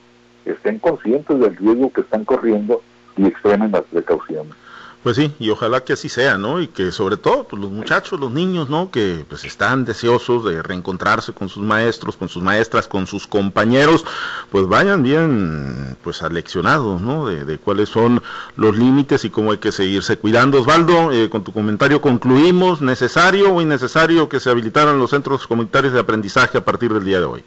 estén 0.46 0.80
conscientes 0.80 1.40
del 1.40 1.56
riesgo 1.56 1.92
que 1.92 2.02
están 2.02 2.26
corriendo 2.26 2.82
y 3.18 3.28
extremen 3.28 3.72
las 3.72 3.84
precauciones. 3.84 4.54
Pues 5.04 5.16
sí, 5.16 5.32
y 5.40 5.50
ojalá 5.50 5.84
que 5.84 5.94
así 5.94 6.10
sea, 6.10 6.38
¿no? 6.38 6.62
Y 6.62 6.68
que 6.68 6.92
sobre 6.92 7.18
todo 7.18 7.46
pues, 7.46 7.60
los 7.60 7.72
muchachos, 7.72 8.20
los 8.20 8.32
niños, 8.32 8.70
¿no? 8.70 8.92
Que 8.92 9.26
pues 9.28 9.44
están 9.46 9.84
deseosos 9.84 10.46
de 10.46 10.62
reencontrarse 10.62 11.34
con 11.34 11.50
sus 11.50 11.64
maestros, 11.64 12.16
con 12.16 12.30
sus 12.30 12.44
maestras, 12.44 12.88
con 12.88 13.08
sus 13.08 13.26
compañeros, 13.26 14.06
pues 14.52 14.68
vayan 14.68 15.02
bien 15.02 15.98
pues 16.04 16.22
aleccionados, 16.22 17.02
¿no? 17.02 17.26
De, 17.26 17.58
cuáles 17.58 17.90
son 17.90 18.22
los 18.58 18.78
límites 18.78 19.26
y 19.26 19.32
cómo 19.32 19.54
hay 19.54 19.58
que 19.58 19.72
seguirse 19.72 20.18
cuidando. 20.18 20.62
Osvaldo, 20.62 21.12
eh, 21.12 21.32
con 21.32 21.44
tu 21.44 21.52
comentario 21.52 22.00
concluimos, 22.00 22.80
¿necesario 22.80 23.56
o 23.56 23.60
innecesario 23.60 24.30
que 24.30 24.40
se 24.40 24.52
habilitaran 24.52 25.00
los 25.00 25.10
centros 25.10 25.48
comunitarios 25.48 25.94
de 25.94 26.00
aprendizaje 26.00 26.60
a 26.60 26.64
partir 26.64 26.94
del 26.94 27.04
día 27.04 27.20
de 27.20 27.26
hoy? 27.26 27.44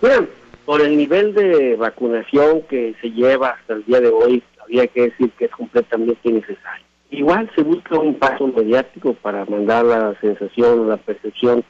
Bien, 0.00 0.30
por 0.64 0.80
el 0.80 0.96
nivel 0.96 1.34
de 1.34 1.74
vacunación 1.74 2.62
que 2.62 2.94
se 3.00 3.10
lleva 3.10 3.50
hasta 3.50 3.74
el 3.74 3.84
día 3.84 4.00
de 4.00 4.08
hoy, 4.08 4.42
había 4.66 4.86
que 4.86 5.02
decir 5.02 5.30
que 5.32 5.46
es 5.46 5.50
completamente 5.50 6.20
innecesario. 6.28 6.84
Igual 7.10 7.50
se 7.54 7.62
busca 7.62 7.98
un 7.98 8.14
paso 8.14 8.48
mediático 8.48 9.14
para 9.14 9.44
mandar 9.44 9.84
la 9.84 10.18
sensación, 10.20 10.88
la 10.88 10.96
percepción 10.96 11.64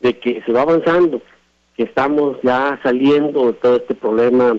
de 0.00 0.18
que 0.18 0.42
se 0.42 0.52
va 0.52 0.62
avanzando, 0.62 1.22
que 1.76 1.84
estamos 1.84 2.36
ya 2.42 2.78
saliendo 2.82 3.46
de 3.46 3.52
todo 3.54 3.76
este 3.76 3.94
problema 3.94 4.56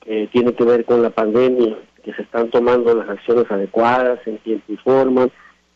que 0.00 0.28
tiene 0.32 0.54
que 0.54 0.64
ver 0.64 0.84
con 0.84 1.02
la 1.02 1.10
pandemia, 1.10 1.76
que 2.04 2.12
se 2.12 2.22
están 2.22 2.50
tomando 2.50 2.94
las 2.94 3.08
acciones 3.08 3.50
adecuadas 3.50 4.20
en 4.26 4.38
tiempo 4.38 4.72
y 4.72 4.76
forma, 4.76 5.28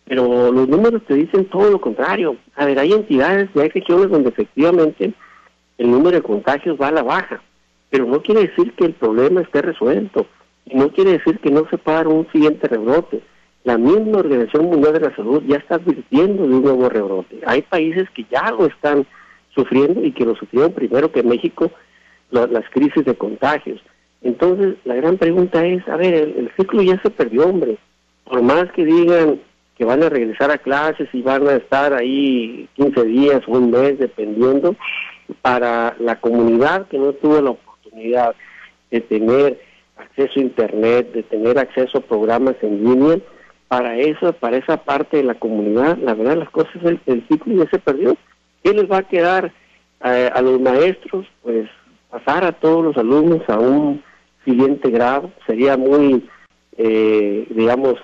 pero 0.05 0.53
los 0.53 0.69
números 0.69 1.03
te 1.07 1.15
dicen 1.15 1.47
todo 1.47 1.71
lo 1.71 1.81
contrario. 1.81 2.37
A 2.55 2.65
ver, 2.65 2.79
hay 2.79 2.93
entidades 2.93 3.51
y 3.55 3.61
hay 3.61 3.71
regiones 3.71 4.11
donde 4.11 4.29
efectivamente 4.29 5.13
el 5.79 5.91
número 5.91 6.17
de 6.17 6.23
contagios 6.23 6.79
va 6.81 6.89
a 6.89 6.93
la 6.93 7.03
baja, 7.03 7.43
pero 7.91 8.07
no 8.07 8.23
quiere 8.23 8.43
decir 8.43 8.73
que 8.75 8.85
el 8.85 8.95
problema 8.95 9.41
esté 9.41 9.63
resuelto 9.63 10.27
no 10.75 10.91
quiere 10.91 11.13
decir 11.13 11.39
que 11.41 11.51
no 11.51 11.67
se 11.71 11.79
dar 11.85 12.09
un 12.09 12.31
siguiente 12.33 12.69
rebrote. 12.69 13.21
La 13.65 13.77
misma 13.77 14.19
Organización 14.19 14.67
Mundial 14.67 14.95
de 14.95 15.01
la 15.01 15.17
Salud 15.17 15.43
ya 15.47 15.57
está 15.57 15.77
advirtiendo 15.77 16.47
de 16.47 16.55
un 16.55 16.63
nuevo 16.63 16.89
rebrote. 16.89 17.41
Hay 17.47 17.63
países 17.63 18.09
que 18.11 18.25
ya 18.31 18.51
lo 18.51 18.67
están 18.67 19.07
sufriendo 19.55 20.05
y 20.05 20.13
que 20.13 20.25
lo 20.25 20.35
sufrieron 20.37 20.73
primero 20.73 21.11
que 21.11 21.23
México 21.23 21.71
las 22.31 22.65
crisis 22.71 23.05
de 23.05 23.15
contagios. 23.15 23.81
Entonces, 24.23 24.77
la 24.85 24.95
gran 24.95 25.17
pregunta 25.17 25.65
es, 25.65 25.87
a 25.89 25.97
ver, 25.97 26.15
el, 26.15 26.51
ciclo 26.57 26.83
ya 26.83 27.01
se 27.03 27.11
perdió, 27.11 27.47
hombre. 27.47 27.79
Por 28.25 28.43
más 28.43 28.71
que 28.73 28.85
digan 28.85 29.41
que 29.77 29.85
van 29.85 30.03
a 30.03 30.09
regresar 30.09 30.51
a 30.51 30.59
clases 30.59 31.09
y 31.13 31.23
van 31.23 31.47
a 31.47 31.55
estar 31.55 31.95
ahí 31.95 32.69
15 32.75 33.05
días 33.05 33.43
o 33.47 33.53
un 33.53 33.71
mes, 33.71 33.99
dependiendo, 33.99 34.75
para 35.41 35.95
la 36.01 36.21
comunidad 36.21 36.89
que 36.89 36.99
no 36.99 37.13
tuvo 37.13 37.41
la 37.41 37.51
oportunidad 37.51 38.35
de 38.91 39.01
tener 39.01 39.61
acceso 39.99 40.41
a 40.41 40.43
internet, 40.43 41.13
de 41.13 41.23
tener 41.23 41.59
acceso 41.59 41.99
a 41.99 42.03
programas 42.03 42.57
en 42.63 42.85
línea, 42.85 43.19
para 43.69 43.97
eso, 43.99 44.33
para 44.33 44.57
esa 44.57 44.79
parte 44.79 45.19
de 45.19 45.25
la 45.25 45.35
comunidad, 45.35 45.99
la 45.99 46.15
verdad 46.15 46.39
las 46.39 46.51
cosas, 46.51 46.77
el, 46.85 47.01
el 47.07 47.27
ciclo 47.29 47.63
ya 47.63 47.71
se 47.71 47.79
perdió. 47.79 48.17
¿Qué 48.63 48.73
les 48.73 48.91
va 48.91 48.99
a 48.99 49.09
quedar 49.09 49.53
eh, 50.05 50.31
a 50.33 50.41
los 50.41 50.61
maestros? 50.61 51.27
Pues 51.43 51.69
pasar 52.11 52.45
a 52.45 52.53
todos 52.53 52.83
los 52.83 52.97
alumnos 52.97 53.43
a 53.49 53.59
un 53.59 54.03
siguiente 54.45 54.91
grado. 54.91 55.31
Sería 55.47 55.77
muy, 55.77 56.27
eh, 56.79 57.47
digamos, 57.51 57.97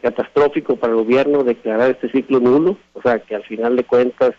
catastrófico 0.00 0.76
para 0.76 0.94
el 0.94 1.00
gobierno 1.00 1.44
declarar 1.44 1.90
este 1.90 2.10
ciclo 2.10 2.40
nulo, 2.40 2.78
o 2.94 3.02
sea, 3.02 3.18
que 3.18 3.34
al 3.34 3.44
final 3.44 3.76
de 3.76 3.84
cuentas 3.84 4.32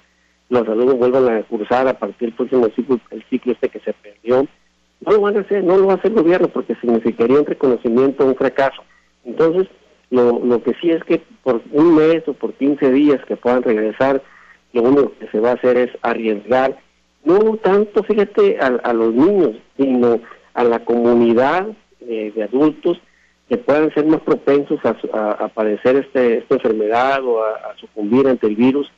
los 0.50 0.68
alumnos 0.68 0.98
vuelvan 0.98 1.30
a 1.30 1.44
cursar 1.44 1.88
a 1.88 1.98
partir 1.98 2.30
del 2.30 2.36
próximo 2.36 2.68
ciclo, 2.76 3.00
el 3.12 3.24
ciclo 3.30 3.54
este 3.54 3.70
que 3.70 3.80
se 3.80 3.94
perdió 3.94 4.48
no 5.06 5.12
lo 5.14 5.22
van 5.22 5.38
a 5.38 5.42
hacer, 5.42 5.64
no 5.64 5.78
lo 5.78 5.88
va 5.88 5.94
a 5.94 5.96
hacer 5.98 6.12
el 6.12 6.22
gobierno 6.22 6.48
porque 6.48 6.76
significaría 6.76 7.40
un 7.40 7.46
reconocimiento, 7.46 8.26
un 8.26 8.36
fracaso. 8.36 8.84
Entonces, 9.26 9.68
lo, 10.10 10.40
lo 10.40 10.62
que 10.62 10.74
sí 10.82 10.92
es 10.92 11.04
que 11.04 11.22
por 11.44 11.62
un 11.72 11.96
mes 11.96 12.28
o 12.28 12.34
por 12.34 12.54
15 12.54 12.92
días 12.92 13.24
que 13.26 13.36
puedan 13.36 13.64
regresar, 13.64 14.22
lo 14.74 14.84
único 14.84 15.14
que 15.20 15.28
se 15.28 15.40
va 15.40 15.52
a 15.52 15.56
hacer 15.56 15.78
es 15.78 15.90
arriesgar, 16.02 16.78
no 17.24 17.58
tanto, 17.58 18.04
fíjate, 18.04 18.58
a, 18.60 18.94
los 18.94 19.14
niños, 19.14 19.52
sino 19.78 20.20
a 20.54 20.64
la 20.64 20.84
comunidad 20.84 21.68
de 22.02 22.44
adultos 22.44 23.00
que 23.48 23.58
puedan 23.58 23.94
ser 23.94 24.06
más 24.06 24.22
propensos 24.22 24.80
a, 24.84 25.48
padecer 25.50 25.98
este, 25.98 26.40
esta 26.40 26.56
enfermedad 26.56 27.24
o 27.24 27.44
a, 27.44 27.76
sucumbir 27.78 28.28
ante 28.28 28.48
el 28.48 28.56
virus, 28.56 28.92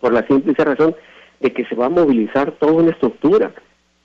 por 0.00 0.12
la 0.12 0.26
simple 0.26 0.52
razón 0.52 0.94
de 1.40 1.52
que 1.52 1.64
se 1.66 1.74
va 1.74 1.86
a 1.86 1.90
movilizar 1.90 2.52
toda 2.52 2.72
una 2.72 2.90
estructura. 2.90 3.52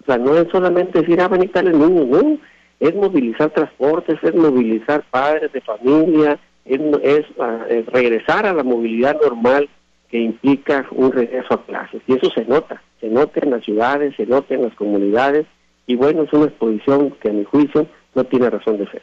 O 0.01 0.05
sea, 0.05 0.17
no 0.17 0.35
es 0.35 0.47
solamente 0.51 0.99
decir, 1.01 1.21
ah, 1.21 1.27
van 1.27 1.41
a 1.41 1.45
estar 1.45 1.65
el 1.65 1.77
niño, 1.77 2.05
no. 2.05 2.37
Es 2.79 2.95
movilizar 2.95 3.51
transportes, 3.51 4.17
es 4.23 4.35
movilizar 4.35 5.03
padres 5.11 5.51
de 5.53 5.61
familia, 5.61 6.39
es, 6.65 7.25
ah, 7.39 7.65
es, 7.69 7.85
regresar 7.87 8.45
a 8.45 8.53
la 8.53 8.63
movilidad 8.63 9.19
normal 9.21 9.69
que 10.09 10.19
implica 10.19 10.87
un 10.91 11.11
regreso 11.11 11.53
a 11.53 11.65
clases. 11.65 12.01
Y 12.07 12.13
eso 12.13 12.29
se 12.31 12.45
nota, 12.45 12.81
se 12.99 13.07
nota 13.07 13.39
en 13.43 13.51
las 13.51 13.63
ciudades, 13.63 14.15
se 14.15 14.25
nota 14.25 14.53
en 14.55 14.63
las 14.63 14.73
comunidades, 14.73 15.45
y 15.85 15.95
bueno, 15.95 16.23
es 16.23 16.33
una 16.33 16.45
exposición 16.45 17.11
que 17.21 17.29
a 17.29 17.33
mi 17.33 17.43
juicio 17.43 17.87
no 18.15 18.23
tiene 18.23 18.49
razón 18.49 18.77
de 18.77 18.87
ser. 18.87 19.01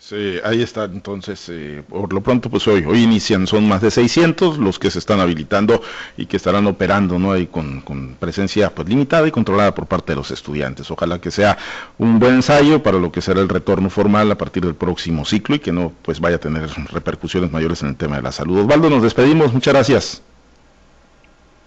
Sí, 0.00 0.38
ahí 0.44 0.62
está, 0.62 0.84
entonces, 0.84 1.48
eh, 1.48 1.82
por 1.88 2.12
lo 2.12 2.20
pronto, 2.20 2.48
pues 2.48 2.68
hoy, 2.68 2.84
hoy 2.84 3.02
inician, 3.02 3.48
son 3.48 3.66
más 3.66 3.82
de 3.82 3.90
600 3.90 4.58
los 4.58 4.78
que 4.78 4.92
se 4.92 5.00
están 5.00 5.18
habilitando 5.18 5.82
y 6.16 6.26
que 6.26 6.36
estarán 6.36 6.68
operando, 6.68 7.18
¿no? 7.18 7.32
Ahí 7.32 7.48
con, 7.48 7.80
con, 7.80 8.14
presencia, 8.14 8.70
pues, 8.70 8.88
limitada 8.88 9.26
y 9.26 9.32
controlada 9.32 9.74
por 9.74 9.86
parte 9.86 10.12
de 10.12 10.16
los 10.16 10.30
estudiantes. 10.30 10.88
Ojalá 10.92 11.20
que 11.20 11.32
sea 11.32 11.58
un 11.98 12.20
buen 12.20 12.34
ensayo 12.34 12.80
para 12.80 12.98
lo 12.98 13.10
que 13.10 13.20
será 13.20 13.40
el 13.40 13.48
retorno 13.48 13.90
formal 13.90 14.30
a 14.30 14.38
partir 14.38 14.64
del 14.64 14.76
próximo 14.76 15.24
ciclo 15.24 15.56
y 15.56 15.58
que 15.58 15.72
no, 15.72 15.92
pues, 16.02 16.20
vaya 16.20 16.36
a 16.36 16.40
tener 16.40 16.68
repercusiones 16.92 17.50
mayores 17.50 17.82
en 17.82 17.88
el 17.88 17.96
tema 17.96 18.16
de 18.16 18.22
la 18.22 18.30
salud. 18.30 18.60
Osvaldo, 18.60 18.88
nos 18.88 19.02
despedimos, 19.02 19.52
muchas 19.52 19.74
gracias. 19.74 20.22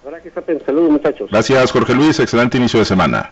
Ahora 0.05 0.21
que 0.21 0.29
está, 0.29 0.41
saludos, 0.65 0.89
muchachos. 0.89 1.29
Gracias, 1.29 1.71
Jorge 1.71 1.93
Luis, 1.93 2.17
excelente 2.19 2.57
inicio 2.57 2.79
de 2.79 2.85
semana. 2.85 3.31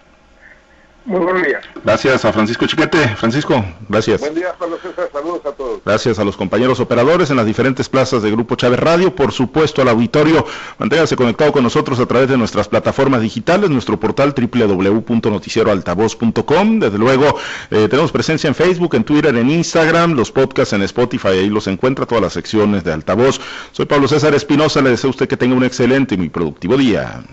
Muy 1.05 1.21
buenos 1.21 1.43
días. 1.43 1.63
Gracias 1.83 2.25
a 2.25 2.33
Francisco 2.33 2.67
Chiquete. 2.67 3.15
Francisco, 3.15 3.65
gracias. 3.87 4.19
Buen 4.21 4.35
día, 4.35 4.53
Pablo 4.57 4.77
César. 4.81 5.09
Saludos 5.11 5.41
a 5.45 5.51
todos. 5.53 5.81
Gracias 5.83 6.19
a 6.19 6.23
los 6.23 6.37
compañeros 6.37 6.79
operadores 6.79 7.31
en 7.31 7.37
las 7.37 7.45
diferentes 7.45 7.89
plazas 7.89 8.21
de 8.21 8.31
Grupo 8.31 8.55
Chávez 8.55 8.79
Radio, 8.79 9.15
por 9.15 9.31
supuesto 9.31 9.81
al 9.81 9.89
auditorio. 9.89 10.45
Manténgase 10.77 11.15
conectado 11.15 11.51
con 11.51 11.63
nosotros 11.63 11.99
a 11.99 12.05
través 12.05 12.29
de 12.29 12.37
nuestras 12.37 12.67
plataformas 12.67 13.21
digitales, 13.21 13.69
nuestro 13.69 13.99
portal 13.99 14.33
www.noticieroaltavoz.com. 14.35 16.79
Desde 16.79 16.97
luego, 16.97 17.37
eh, 17.71 17.87
tenemos 17.89 18.11
presencia 18.11 18.47
en 18.47 18.55
Facebook, 18.55 18.95
en 18.95 19.03
Twitter, 19.03 19.35
en 19.35 19.49
Instagram, 19.49 20.13
los 20.13 20.31
podcasts 20.31 20.73
en 20.73 20.81
Spotify, 20.83 21.29
ahí 21.29 21.49
los 21.49 21.67
encuentra 21.67 22.05
todas 22.05 22.21
las 22.21 22.33
secciones 22.33 22.83
de 22.83 22.93
Altavoz. 22.93 23.39
Soy 23.71 23.85
Pablo 23.85 24.07
César 24.07 24.35
Espinosa, 24.35 24.81
le 24.81 24.91
deseo 24.91 25.09
a 25.09 25.11
usted 25.11 25.27
que 25.27 25.37
tenga 25.37 25.55
un 25.55 25.63
excelente 25.63 26.15
y 26.15 26.17
muy 26.17 26.29
productivo 26.29 26.77
día. 26.77 27.23